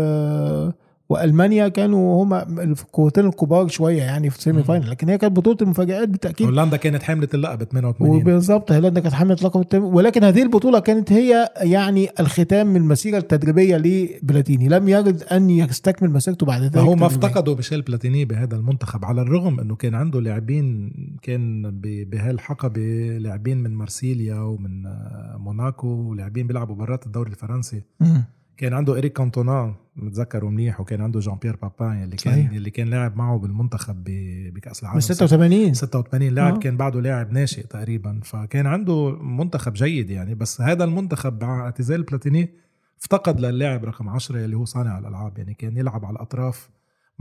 وألمانيا 1.12 1.68
كانوا 1.68 2.22
هما 2.22 2.62
القوتين 2.62 3.26
الكبار 3.26 3.68
شوية 3.68 4.02
يعني 4.02 4.30
في 4.30 4.38
ال 4.38 4.42
semi. 4.42 4.62
final 4.62 4.90
لكن 4.90 5.08
هي 5.08 5.18
كانت 5.18 5.36
بطولة 5.36 5.56
المفاجآت 5.62 6.08
بالتأكيد 6.08 6.46
هولندا 6.46 6.76
كانت 6.76 7.02
حاملة 7.02 7.28
اللقب 7.34 7.62
88 7.62 8.16
وبالظبط 8.16 8.72
هولندا 8.72 9.00
كانت 9.00 9.14
حامله 9.14 9.36
لقب 9.42 9.82
ولكن 9.82 10.24
هذه 10.24 10.42
البطولة 10.42 10.78
كانت 10.78 11.12
هي 11.12 11.48
يعني 11.56 12.08
الختام 12.20 12.66
من 12.66 12.76
المسيره 12.76 13.18
التدريبية 13.18 13.76
لبلاتيني 13.76 14.68
لم 14.68 14.88
يرد 14.88 15.22
أن 15.22 15.50
يستكمل 15.50 16.10
مسيرته 16.10 16.46
بعد 16.46 16.62
ذلك 16.62 16.76
هو 16.76 16.94
ما. 16.94 17.06
افتقدوا 17.06 17.54
ميشيل 17.56 17.82
بلاتيني 17.82 18.24
بهذا 18.24 18.56
المنتخب 18.56 19.04
على 19.04 19.22
الرغم 19.22 19.60
إنه 19.60 19.76
كان 19.76 19.94
عنده 19.94 20.20
لاعبين 20.20 20.92
كان 21.22 21.70
بهالحقبة 21.82 22.80
لاعبين 23.18 23.58
من 23.58 23.70
مارسيليا 23.74 24.40
ومن 24.40 24.86
آه، 24.86 25.36
موناكو 25.38 25.88
ولاعبين 25.88 26.46
بيلعبوا 26.46 26.74
برات 26.74 27.06
الدوري 27.06 27.30
الفرنسي. 27.30 27.82
كان 28.56 28.72
عنده 28.74 28.98
اريك 28.98 29.12
كانتونا 29.12 29.74
متذكره 29.96 30.46
منيح 30.48 30.80
وكان 30.80 31.00
عنده 31.00 31.20
جان 31.20 31.34
بيير 31.42 31.56
بابان 31.56 32.02
اللي 32.02 32.16
كان 32.16 32.32
صحيح. 32.32 32.50
اللي 32.50 32.70
كان 32.70 32.88
لاعب 32.90 33.16
معه 33.16 33.38
بالمنتخب 33.38 34.04
ب- 34.04 34.54
بكأس 34.54 34.82
العالم 34.82 34.94
من 34.96 35.00
86 35.00 35.74
86 35.74 36.28
لاعب 36.28 36.54
آه. 36.54 36.58
كان 36.58 36.76
بعده 36.76 37.00
لاعب 37.00 37.32
ناشئ 37.32 37.66
تقريبا 37.66 38.20
فكان 38.24 38.66
عنده 38.66 39.10
منتخب 39.22 39.72
جيد 39.72 40.10
يعني 40.10 40.34
بس 40.34 40.60
هذا 40.60 40.84
المنتخب 40.84 41.44
مع 41.44 41.60
اعتزال 41.64 42.02
بلاتيني 42.02 42.50
افتقد 43.00 43.40
للاعب 43.40 43.84
رقم 43.84 44.08
10 44.08 44.44
اللي 44.44 44.56
هو 44.56 44.64
صانع 44.64 44.98
الألعاب 44.98 45.38
يعني 45.38 45.54
كان 45.54 45.76
يلعب 45.76 46.04
على 46.04 46.14
الأطراف 46.16 46.68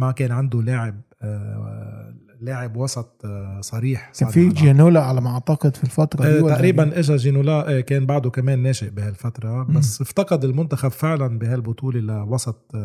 ما 0.01 0.11
كان 0.11 0.31
عنده 0.31 0.61
لاعب 0.61 1.01
آه 1.21 2.13
لاعب 2.41 2.75
وسط 2.77 3.21
آه 3.25 3.61
صريح 3.61 4.01
كان 4.05 4.13
صانع 4.13 4.31
في 4.31 4.39
ألعاب. 4.41 4.53
جيانولا 4.55 5.03
على 5.03 5.21
ما 5.21 5.29
أعتقد 5.33 5.75
في 5.75 5.83
الفترة 5.83 6.23
دي 6.29 6.39
آه 6.39 6.41
تقريبا 6.55 6.99
اجى 6.99 7.15
جينولا 7.15 7.81
كان 7.81 8.05
بعده 8.05 8.29
كمان 8.29 8.59
ناشئ 8.59 8.89
بهالفترة. 8.89 9.63
بس 9.63 10.01
افتقد 10.01 10.43
المنتخب 10.43 10.89
فعلا 10.91 11.39
بهالبطولة 11.39 11.99
لوسط 11.99 12.75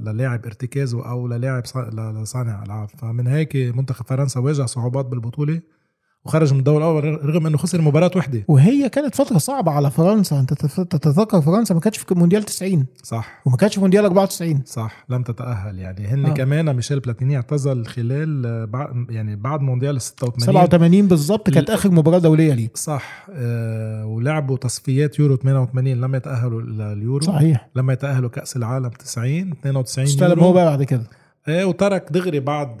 للاعب 0.00 0.46
ارتكازه 0.46 1.10
أو 1.10 1.28
للاعب 1.28 1.66
صا- 1.66 1.78
ل- 1.92 2.22
لصانع 2.22 2.62
العاب 2.62 2.88
فمن 2.88 3.26
هيك 3.26 3.56
منتخب 3.56 4.06
فرنسا 4.06 4.40
واجه 4.40 4.66
صعوبات 4.66 5.06
بالبطولة 5.06 5.60
وخرج 6.24 6.52
من 6.52 6.58
الدور 6.58 6.78
الأول 6.78 7.24
رغم 7.26 7.46
إنه 7.46 7.58
خسر 7.58 7.80
مباراة 7.80 8.10
وحده 8.16 8.44
وهي 8.48 8.88
كانت 8.88 9.14
فترة 9.14 9.38
صعبة 9.38 9.72
على 9.72 9.90
فرنسا. 9.90 10.40
أنت 10.40 10.54
تتذكر 10.82 11.40
فرنسا 11.40 11.74
ما 11.74 11.80
كانتش 11.80 11.98
في 11.98 12.14
مونديال 12.14 12.42
90 12.42 12.86
صح. 13.02 13.42
وما 13.46 13.56
كانتش 13.56 13.74
في 13.74 13.80
مونديال 13.80 14.04
94 14.04 14.62
صح. 14.66 15.04
لم 15.08 15.22
تتأهل 15.22 15.78
يعني. 15.78 16.06
هن 16.06 16.26
آه. 16.26 16.34
كمان 16.34 16.76
ميشيل 16.76 17.00
بلاتيني 17.00 17.36
اعتزل 17.36 17.86
خلال 17.86 18.46
آه، 18.46 18.64
بعد 18.64 19.06
يعني 19.10 19.36
بعد 19.36 19.60
مونديال 19.60 20.00
86 20.02 20.46
87 20.46 21.08
بالظبط 21.08 21.50
كانت 21.50 21.70
آخر 21.70 21.90
مباراة 21.90 22.18
دولية 22.18 22.54
ليه. 22.54 22.68
صح. 22.74 23.26
آه 23.30 24.06
ولعبوا 24.06 24.56
تصفيات 24.56 25.18
يورو 25.18 25.36
88 25.36 26.00
لما 26.00 26.16
يتأهلوا 26.16 26.62
لليورو. 26.62 27.24
صحيح. 27.26 27.68
لما 27.76 27.92
يتأهلوا 27.92 28.30
كأس 28.30 28.56
العالم 28.56 28.88
90 28.88 29.50
92 29.52 30.06
استلم 30.06 30.40
هو 30.40 30.52
بقى 30.52 30.64
بعد 30.64 30.82
كده. 30.82 31.04
إيه 31.48 31.64
وترك 31.64 32.12
دغري 32.12 32.40
بعد 32.40 32.78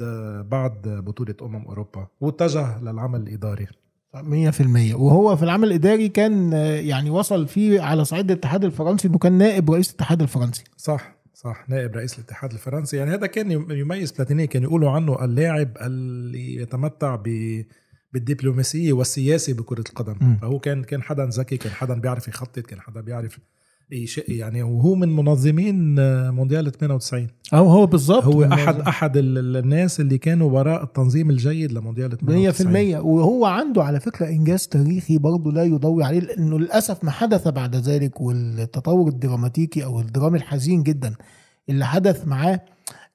بعد 0.50 0.82
بطولة 0.88 1.34
أمم 1.42 1.64
أوروبا 1.64 2.06
واتجه 2.20 2.78
للعمل 2.82 3.20
الإداري. 3.20 3.66
100% 4.14 4.94
وهو 4.94 5.36
في 5.36 5.42
العمل 5.42 5.68
الإداري 5.68 6.08
كان 6.08 6.52
يعني 6.82 7.10
وصل 7.10 7.48
فيه 7.48 7.80
على 7.80 8.04
صعيد 8.04 8.30
الاتحاد 8.30 8.64
الفرنسي 8.64 9.08
إنه 9.08 9.18
كان 9.18 9.32
نائب 9.32 9.70
رئيس 9.70 9.88
الاتحاد 9.90 10.22
الفرنسي. 10.22 10.64
صح 10.76 11.14
صح 11.34 11.64
نائب 11.68 11.96
رئيس 11.96 12.14
الاتحاد 12.18 12.52
الفرنسي. 12.52 12.96
يعني 12.96 13.10
هذا 13.14 13.26
كان 13.26 13.50
يم- 13.50 13.72
يميز 13.72 14.12
بلاتيني 14.12 14.46
كانوا 14.46 14.68
يقولوا 14.68 14.90
عنه 14.90 15.24
اللاعب 15.24 15.76
اللي 15.80 16.54
يتمتع 16.54 17.16
ب 17.16 17.28
بالدبلوماسية 18.12 18.92
والسياسة 18.92 19.52
بكرة 19.52 19.84
القدم. 19.88 20.16
مم. 20.20 20.38
فهو 20.42 20.58
كان 20.58 20.84
كان 20.84 21.02
حدا 21.02 21.24
ذكي 21.26 21.56
كان 21.56 21.72
حدا 21.72 21.94
بيعرف 21.94 22.28
يخطط 22.28 22.58
كان 22.58 22.80
حدا 22.80 23.00
بيعرف 23.00 23.38
يعني 24.28 24.62
وهو 24.62 24.94
من 24.94 25.16
منظمين 25.16 25.98
آه، 25.98 26.30
مونديال 26.30 26.72
98 26.72 27.28
أو 27.54 27.68
هو 27.68 27.86
بالظبط 27.86 28.24
هو 28.24 28.44
احد 28.44 28.80
أحد 28.80 29.16
ال- 29.16 29.38
ال- 29.38 29.56
الناس 29.56 30.00
اللي 30.00 30.18
كانوا 30.18 30.50
وراء 30.50 30.82
التنظيم 30.84 31.30
الجيد 31.30 31.72
لمونديال 31.72 32.10
98 32.18 32.96
100% 33.00 33.04
وهو 33.04 33.44
عنده 33.46 33.84
على 33.84 34.00
فكرة 34.00 34.28
إنجاز 34.28 34.66
تاريخي 34.66 35.18
برضه 35.18 35.52
لا 35.52 35.64
يضوي 35.64 36.04
عليه 36.04 36.20
لأنه 36.20 36.58
للأسف 36.58 37.04
ما 37.04 37.10
حدث 37.10 37.48
بعد 37.48 37.76
ذلك 37.76 38.20
والتطور 38.20 39.08
الدراماتيكي 39.08 39.84
أو 39.84 40.00
الدرامي 40.00 40.38
الحزين 40.38 40.82
جدا 40.82 41.14
اللي 41.68 41.86
حدث 41.86 42.26
معاه 42.26 42.60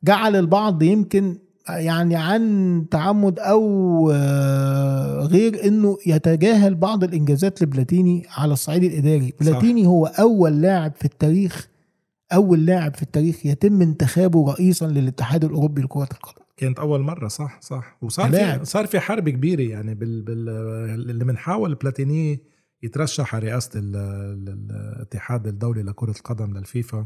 جعل 0.04 0.36
البعض 0.36 0.84
يمكن 0.84 1.38
يعني 1.78 2.16
عن 2.16 2.86
تعمد 2.92 3.40
أو 3.40 4.12
آه، 4.14 5.20
غير 5.20 5.66
إنه 5.68 5.98
يتجاهل 6.08 6.76
بعض 6.76 7.04
الإنجازات 7.04 7.62
لبلاتيني 7.62 8.24
على 8.38 8.54
الصعيد 8.54 8.84
الإداري. 8.84 9.34
بلاتيني 9.42 9.88
هو 9.88 10.06
أول 10.06 10.62
لاعب 10.62 10.94
في 10.96 11.06
التاريخ 11.06 11.68
أول 12.34 12.66
لاعب 12.66 12.96
في 12.96 13.02
التاريخ 13.04 13.46
يتم 13.46 13.82
انتخابه 13.82 14.52
رئيسا 14.52 14.86
للاتحاد 14.86 15.46
الأوروبي 15.46 15.82
لكرة 15.82 16.04
القدم. 16.12 16.42
كانت 16.58 16.80
أول 16.80 17.02
مرة 17.02 17.28
صح 17.28 17.60
صح. 17.62 17.98
وصار. 18.02 18.32
في 18.32 18.60
صار 18.66 18.88
في 18.88 19.00
حرب 19.00 19.30
كبيرة 19.30 19.62
يعني 19.62 19.96
بال, 19.96 20.22
بال 20.22 20.50
اللي 21.10 21.26
بنحاول 21.26 21.76
بلاتيني 21.76 22.40
يترشح 22.84 23.36
على 23.36 23.48
رئاسه 23.48 23.80
ال- 23.80 23.96
ال- 23.96 24.72
الاتحاد 24.98 25.48
الدولي 25.48 25.82
لكرة 25.84 26.12
القدم 26.12 26.58
للفيفا. 26.58 27.06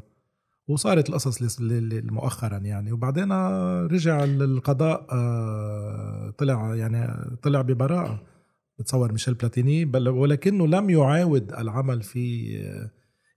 وصارت 0.68 1.10
القصص 1.10 1.58
مؤخرا 1.92 2.58
يعني. 2.58 2.92
وبعدين 2.92 3.32
رجع 3.86 4.24
القضاء 4.24 5.08
آه، 5.12 6.34
طلع 6.38 6.76
يعني 6.76 7.08
طلع 7.42 7.62
ببراءة. 7.62 8.22
بتصور 8.80 9.12
ميشيل 9.12 9.34
بلاتيني 9.34 9.86
بل 9.86 10.10
ولكنه 10.10 10.68
لم 10.68 10.90
يعاود 10.90 11.54
العمل 11.54 12.02
في 12.02 12.58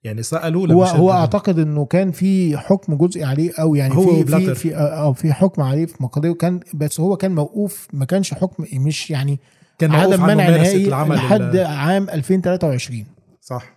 يعني 0.05 0.23
سألوه 0.23 0.73
هو 0.73 0.85
هو. 0.85 1.13
أعتقد 1.13 1.59
إنه 1.59 1.85
كان 1.85 2.11
في 2.11 2.57
حكم 2.57 2.95
جزئي 2.95 3.25
عليه 3.25 3.53
أو 3.61 3.75
يعني 3.75 3.97
هو 3.97 4.25
في 4.25 4.25
في. 4.25 4.55
في 4.55 4.77
أو 4.77 5.13
في 5.13 5.33
حكم 5.33 5.63
عليه 5.63 5.87
في 5.87 6.03
مقادير 6.03 6.33
كان 6.33 6.61
بس 6.75 7.01
هو 7.01 7.17
كان 7.17 7.35
موقوف 7.35 7.89
ما 7.93 8.05
كانش 8.05 8.35
حكم 8.35 8.65
مش 8.73 9.11
يعني 9.11 9.41
كان 9.79 9.95
عدم 9.95 10.23
منع 10.23 10.49
نهائي 10.49 10.89
لحد 10.89 11.57
عام 11.57 12.11
2023 12.11 13.07
صح. 13.41 13.76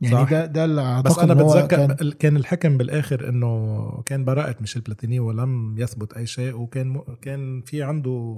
يعني 0.00 0.24
صح. 0.24 0.30
ده 0.30 0.46
ده 0.46 0.64
اللي 0.64 1.02
بس 1.04 1.18
أنا 1.18 1.34
بتذكر 1.34 1.66
كان 1.66 1.86
كان, 1.96 2.10
كان 2.12 2.36
الحكم 2.36 2.76
بالآخر 2.78 3.28
إنه 3.28 4.02
كان 4.06 4.24
براءة 4.24 4.56
ميشيل 4.60 4.82
بلاتيني 4.82 5.20
ولم 5.20 5.74
يثبت 5.78 6.12
أي 6.12 6.26
شيء 6.26 6.54
وكان 6.56 6.88
م- 6.88 7.02
كان 7.22 7.62
في 7.62 7.82
عنده 7.82 8.34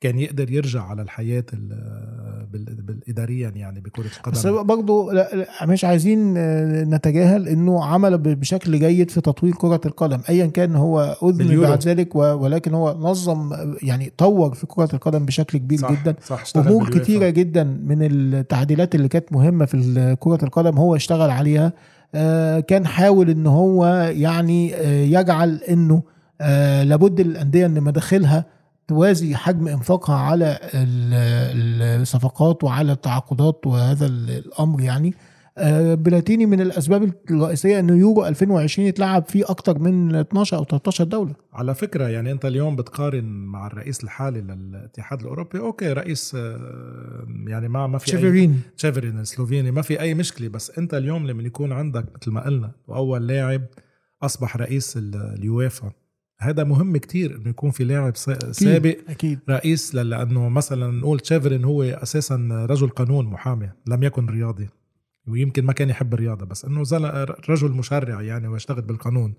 كان 0.00 0.18
يقدر 0.18 0.50
يرجع 0.50 0.82
على 0.82 1.02
الحياة 1.02 1.44
ال- 1.54 2.46
بال- 2.52 2.82
بالاداريا 2.82 3.52
يعني 3.56 3.80
بكرة 3.80 4.04
بس 4.32 4.46
القدم 4.46 4.66
برضه 4.66 5.12
لا- 5.12 5.30
لا، 5.34 5.66
مش 5.66 5.84
عايزين 5.84 6.34
آه، 6.36 6.84
نتجاهل 6.84 7.48
إنه 7.48 7.84
عمل 7.84 8.18
بشكل 8.18 8.78
جيد 8.78 9.10
في 9.10 9.20
تطوير 9.20 9.54
كرة 9.54 9.80
القدم 9.86 10.20
ايا 10.28 10.46
كان 10.46 10.74
هو 10.76 11.16
أذن. 11.22 11.60
بعد 11.60 11.82
ذلك 11.88 12.16
ولكن 12.16 12.74
هو 12.74 12.96
نظم 13.00 13.50
يعني 13.82 14.12
طور 14.16 14.54
في 14.54 14.66
كرة 14.66 14.88
القدم 14.94 15.26
بشكل 15.26 15.58
كبير 15.58 15.78
صح 15.78 15.92
جدا 15.92 16.14
صح 16.26 16.42
امور. 16.56 16.90
كتيرة 16.90 17.28
جدا 17.28 17.64
من 17.64 17.98
التعديلات 18.02 18.94
اللي 18.94 19.08
كانت 19.08 19.32
مهمة 19.32 19.64
في 19.64 20.16
كرة 20.20 20.38
القدم 20.44 20.78
هو 20.78 20.96
اشتغل 20.96 21.30
عليها 21.30 21.72
آه، 22.14 22.60
كان 22.60 22.86
حاول 22.86 23.30
إن 23.30 23.46
هو 23.46 23.86
يعني 24.14 24.74
آه، 24.74 25.04
يجعل 25.04 25.60
إنه 25.68 26.02
لابد 26.84 27.20
الأندية 27.20 27.66
إن 27.66 27.80
مداخلها 27.82 28.44
توازي 28.88 29.36
حجم 29.36 29.68
إنفاقها 29.68 30.16
على 30.16 30.58
ال- 30.74 32.00
الصفقات 32.02 32.64
وعلى 32.64 32.92
التعاقدات 32.92 33.66
وهذا 33.66 34.06
ال- 34.06 34.30
الأمر 34.30 34.80
يعني. 34.80 35.14
آه، 35.60 35.94
بلاتيني 35.94 36.46
من 36.46 36.60
الأسباب 36.60 37.12
الرئيسية 37.30 37.78
انه 37.80 37.94
يورو 37.96 38.26
2020 38.26 38.88
يتلعب 38.88 39.24
فيه 39.28 39.44
أكتر 39.48 39.78
من 39.78 40.14
12 40.14 40.56
أو 40.56 40.64
13 40.64 41.04
دولة. 41.04 41.34
على 41.52 41.74
فكرة 41.74 42.08
يعني 42.08 42.32
أنت 42.32 42.44
اليوم 42.44 42.76
بتقارن 42.76 43.24
مع 43.24 43.66
الرئيس 43.66 44.04
الحالي 44.04 44.40
للاتحاد 44.40 45.20
الأوروبي 45.20 45.58
okay 45.58 45.92
رئيس 45.92 46.34
آه، 46.34 47.26
يعني 47.46 47.68
ما 47.68 47.86
ما 47.86 47.98
في 47.98 48.06
أي- 48.06 48.10
تشيفرين 48.10 48.60
تشيفرين 48.76 49.18
السلوفيني 49.18 49.70
ما 49.70 49.82
في 49.82 50.00
أي 50.00 50.14
مشكلة 50.14 50.48
بس 50.48 50.78
أنت 50.78 50.94
اليوم 50.94 51.26
لما 51.26 51.42
يكون 51.42 51.72
عندك 51.72 52.04
مثل 52.20 52.30
ما 52.30 52.44
قلنا 52.44 52.72
واول 52.88 53.26
لاعب 53.26 53.62
أصبح 54.22 54.56
رئيس 54.56 54.96
ال- 54.96 55.34
اليويفا. 55.38 55.90
هذا 56.40 56.64
مهم 56.64 56.96
كتير 56.96 57.36
إنه 57.36 57.48
يكون 57.48 57.70
في 57.70 57.84
لاعب 57.84 58.16
سا- 58.16 58.52
سابق 58.52 58.96
أكيد 59.08 59.38
رئيس 59.50 59.94
لأنه 59.94 60.48
مثلا 60.48 60.90
نقول 60.92 61.20
تشيفرين 61.20 61.64
هو 61.64 61.82
أساسا 61.82 62.66
رجل 62.70 62.88
قانون 62.88 63.26
محامي 63.26 63.70
لم 63.86 64.02
يكن 64.02 64.26
رياضي 64.26 64.68
ويمكن 65.28 65.64
ما 65.64 65.72
كان 65.72 65.88
يحب 65.90 66.14
الرياضة 66.14 66.46
بس 66.46 66.64
إنه 66.64 66.82
رجل 67.48 67.70
مشرع 67.72 68.22
يعني 68.22 68.48
ويشتغل 68.48 68.82
بالقانون 68.82 69.34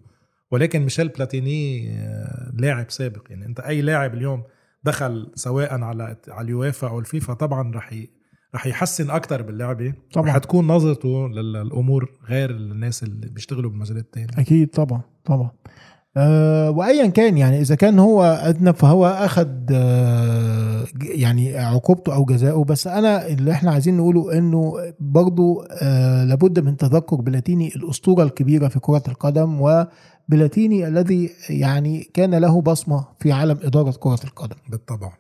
ولكن 0.52 0.80
ميشيل 0.82 1.08
بلاتيني 1.08 1.89
آه، 1.97 2.52
لاعب 2.58 2.91
سابق 2.91 3.22
يعني 3.30 3.45
أنت 3.45 3.60
أي 3.60 3.82
لاعب 3.82 4.14
اليوم 4.14 4.43
دخل 4.84 5.32
سواء 5.36 5.82
على 5.82 6.18
على 6.28 6.45
اليويفا 6.45 6.88
أو 6.88 7.00
الفيفا 7.00 7.34
طبعا 7.34 7.72
رح. 7.76 7.93
رح 8.56 8.68
يحسن 8.68 9.10
أكثر 9.10 9.41
باللعبة 9.41 9.93
طبعا. 10.14 10.28
رح 10.30 10.38
تكون 10.38 10.68
نظرته 10.68 11.28
للأمور 11.30 12.12
غير 12.28 12.50
الناس 12.50 13.04
اللي 13.04 13.28
بيشتغلوا 13.30 13.72
بالمجالات 13.72 14.04
الثانية 14.06 14.28
أكيد 14.38 14.68
طبعا 14.70 15.02
طبعا 15.26 15.52
أه 16.18 16.70
وايا 16.72 17.07
كان 17.07 17.38
يعني 17.38 17.62
إذا 17.62 17.76
كان 17.76 17.99
هو 17.99 18.24
أذنب 18.24 18.76
فهو 18.76 19.05
أخذ 19.05 19.47
أه 19.72 20.86
يعني 21.01 21.57
عقوبته 21.57 22.14
أو 22.16 22.26
جزاؤه. 22.26 22.64
بس 22.64 22.88
أنا 22.88 23.28
اللي 23.28 23.51
إحنا 23.51 23.72
عايزين 23.72 23.97
نقوله 23.97 24.38
إنه 24.38 24.74
برضو 24.99 25.62
أه 25.82 26.24
لابد 26.24 26.60
من 26.60 26.78
تذكر 26.78 27.16
بلاتيني 27.16 27.68
الأسطورة 27.76 28.24
الكبيرة 28.24 28.68
في 28.68 28.80
كرة 28.80 29.03
القدم 29.07 29.62
وبلاتيني 29.62 30.88
الذي 30.88 31.30
يعني 31.49 32.03
كان 32.14 32.36
له 32.36 32.62
بصمة 32.62 33.05
في 33.20 33.32
عالم 33.32 33.60
إدارة 33.64 33.91
كرة 33.99 34.20
القدم. 34.24 34.55
بالطبع. 34.70 35.07
آه، 35.07 35.19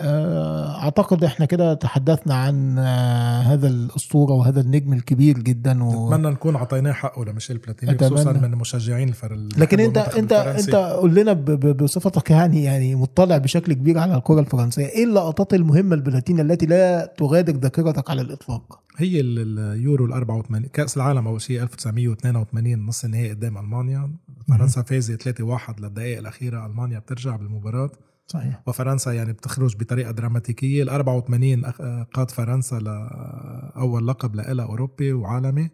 أعتقد 0.00 1.24
إحنا 1.24 1.46
كده 1.46 1.74
تحدثنا 1.74 2.34
عن 2.34 2.78
آه، 2.78 3.40
هذا 3.40 3.68
الأسطورة 3.68 4.32
وهذا 4.32 4.60
النجم 4.60 4.92
الكبير 4.92 5.38
جدا 5.38 5.84
و... 5.84 6.06
اتمنى 6.14 6.30
نكون 6.30 6.56
أعطيناه 6.56 6.92
حقه 6.92 7.24
لميشيل 7.24 7.58
بلاتيني 7.58 7.92
أتمنى. 7.92 8.10
خصوصا 8.10 8.32
من 8.32 8.50
مشجعين 8.50 9.08
الفر 9.08 9.34
لكن 9.56 9.80
أنت 9.80 9.98
أنت 9.98 10.32
أنت 10.32 10.74
قول 10.74 11.14
لنا 11.14 11.32
بصفتك 11.72 12.30
يعني 12.30 12.64
يعني 12.64 12.94
مطلع 12.94 13.38
بشكل 13.38 13.72
كبير 13.72 13.98
على 13.98 14.16
الكرة 14.16 14.40
الفرنسية. 14.40 14.86
إيه 14.86 15.04
اللقطات 15.04 15.54
المهمة 15.54 15.94
البلاتينيه 15.94 16.42
التي 16.42 16.66
لا 16.66 17.14
تغادر 17.18 17.52
ذاكرتك 17.56 18.10
على 18.10 18.22
الإطلاق؟ 18.22 18.80
هي 18.96 19.20
ال- 19.20 19.58
اليورو 19.58 20.04
ال 20.06 20.12
84 20.12 20.62
كأس 20.72 20.96
العالم 20.96 21.26
أول 21.26 21.40
شيء 21.40 21.62
1982 21.62 22.86
نص 22.86 23.04
النهائي 23.04 23.30
قدام 23.30 23.58
ألمانيا. 23.58 24.10
فرنسا 24.48 24.82
فازت 24.82 25.22
3-1 25.22 25.80
للدقائق 25.80 26.18
الأخيرة. 26.18 26.66
ألمانيا 26.66 26.98
بترجع 26.98 27.36
بالمباراة. 27.36 27.90
صحيح. 28.30 28.62
وفرنسا 28.66 29.12
يعني 29.12 29.32
بتخرج 29.32 29.76
بطريقة 29.76 30.10
دراماتيكية. 30.10 30.82
ال 30.82 30.88
84 30.88 31.66
أخ- 31.66 32.06
قاد 32.14 32.30
فرنسا 32.30 32.74
لاول 32.74 34.06
لقب 34.08 34.34
لها 34.34 34.62
أوروبي 34.64 35.12
وعالمي. 35.12 35.70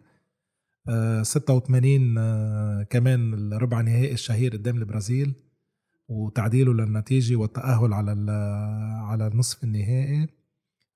آه، 0.89 1.23
86 1.23 2.17
آه، 2.17 2.83
كمان 2.83 3.33
الربع 3.53 3.81
نهائي 3.81 4.11
الشهير 4.13 4.51
قدام 4.55 4.77
البرازيل 4.77 5.33
وتعديله 6.07 6.73
للنتيجة 6.73 7.35
والتأهل 7.35 7.93
على 7.93 8.11
على 9.05 9.27
النصف 9.27 9.63
النهائي. 9.63 10.27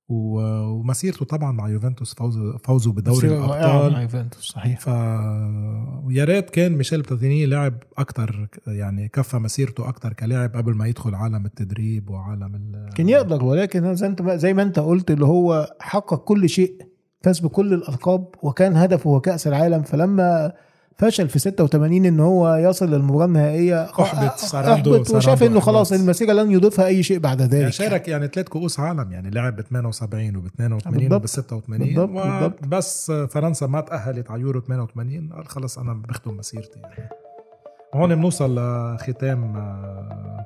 ومسيرته 0.10 1.26
طبعا 1.26 1.52
مع 1.52 1.70
يوفنتوس 1.70 2.14
فوزه 2.14 2.58
فوزه 2.58 2.92
بدوري 2.92 3.28
رائعة 3.28 3.48
مع 3.48 3.58
الأبطال. 3.58 4.02
يوفنتوس 4.02 4.44
صحيح. 4.44 4.80
ف 4.80 4.88
ويا 6.04 6.26
ريت 6.26 6.50
كان 6.50 6.72
ميشيل 6.72 7.02
بلاتيني 7.02 7.46
لاعب 7.46 7.74
أكثر 7.98 8.48
يعني 8.68 9.08
كفى 9.08 9.38
مسيرته 9.38 9.90
أكثر 9.90 10.14
كلاعب 10.14 10.56
قبل 10.56 10.74
ما 10.74 10.88
يدخل 10.88 11.16
عالم 11.16 11.46
التدريب 11.46 12.10
وعالم 12.10 12.56
ال 12.56 12.90
كان 12.96 13.10
يقدر 13.10 13.44
ولكن 13.44 13.96
زي 13.96 14.08
انت 14.08 14.22
زي 14.22 14.54
ما 14.54 14.62
انت 14.62 14.80
قلت 14.80 15.12
اللي 15.12 15.26
هو 15.26 15.76
حقق 15.80 16.24
كل 16.24 16.50
شيء 16.50 16.76
فاز 17.22 17.40
بكل 17.40 17.74
الألقاب 17.74 18.28
وكان 18.44 18.76
هدفه 18.76 19.10
هو 19.10 19.22
كأس 19.22 19.48
العالم. 19.48 19.82
فلما 19.84 20.54
فشل 21.00 21.30
في 21.30 21.40
86 21.40 22.06
إن 22.06 22.20
هو 22.20 22.56
يصل 22.56 22.90
للمباراة 22.92 23.26
النهائية 23.26 23.84
أحبط، 23.86 24.38
صار 24.38 24.70
عنده- 24.70 24.96
احبط 24.96 25.10
وشاف 25.12 25.44
إنه 25.44 25.60
خلاص. 25.60 25.92
المسيرة 25.94 26.34
لن 26.34 26.52
يضيفها 26.52 26.86
أي 26.86 27.04
شيء 27.04 27.20
بعد 27.20 27.42
ذلك 27.42 27.54
يعني 27.54 27.72
شارك 27.72 28.08
يعني 28.08 28.28
ثلاث 28.28 28.48
كؤوس 28.48 28.80
عالم 28.80 29.12
يعني 29.12 29.30
لعب 29.30 29.56
ب 29.56 29.62
78 29.62 30.36
وب 30.36 30.46
82 30.46 31.00
بالضبط. 31.00 31.22
وب 31.22 31.26
86 31.28 31.80
بالضبط، 31.80 32.10
بالضبط. 32.10 32.66
بس 32.68 33.12
فرنسا 33.12 33.68
ما 33.68 33.82
تأهلت 33.82 34.32
على 34.32 34.42
يورو 34.42 34.60
88 34.62 35.30
قال 35.34 35.48
خلص 35.48 35.78
أنا 35.80 35.94
بختم 35.94 36.38
مسيرتي 36.38 36.80
يعني 36.80 37.10
هون 37.96 38.16
بنوصل 38.16 38.56
لختام 38.96 39.56
آه، 39.58 40.46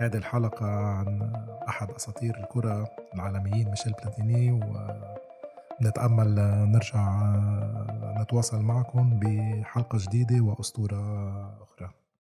هذه 0.00 0.16
الحلقة 0.16 0.66
عن 0.66 1.32
أحد 1.68 1.90
أساطير 1.90 2.34
الكرة 2.44 2.88
العالميين 3.14 3.68
ميشيل 3.70 3.92
بلاتيني 4.02 4.52
ونتأمل 4.52 5.14
آه، 6.38 6.64
نرجع 6.64 7.22
نتواصل 8.22 8.62
معكم 8.62 9.20
بحلقة 9.20 9.98
جديدة 9.98 10.40
وأسطورة 10.40 11.63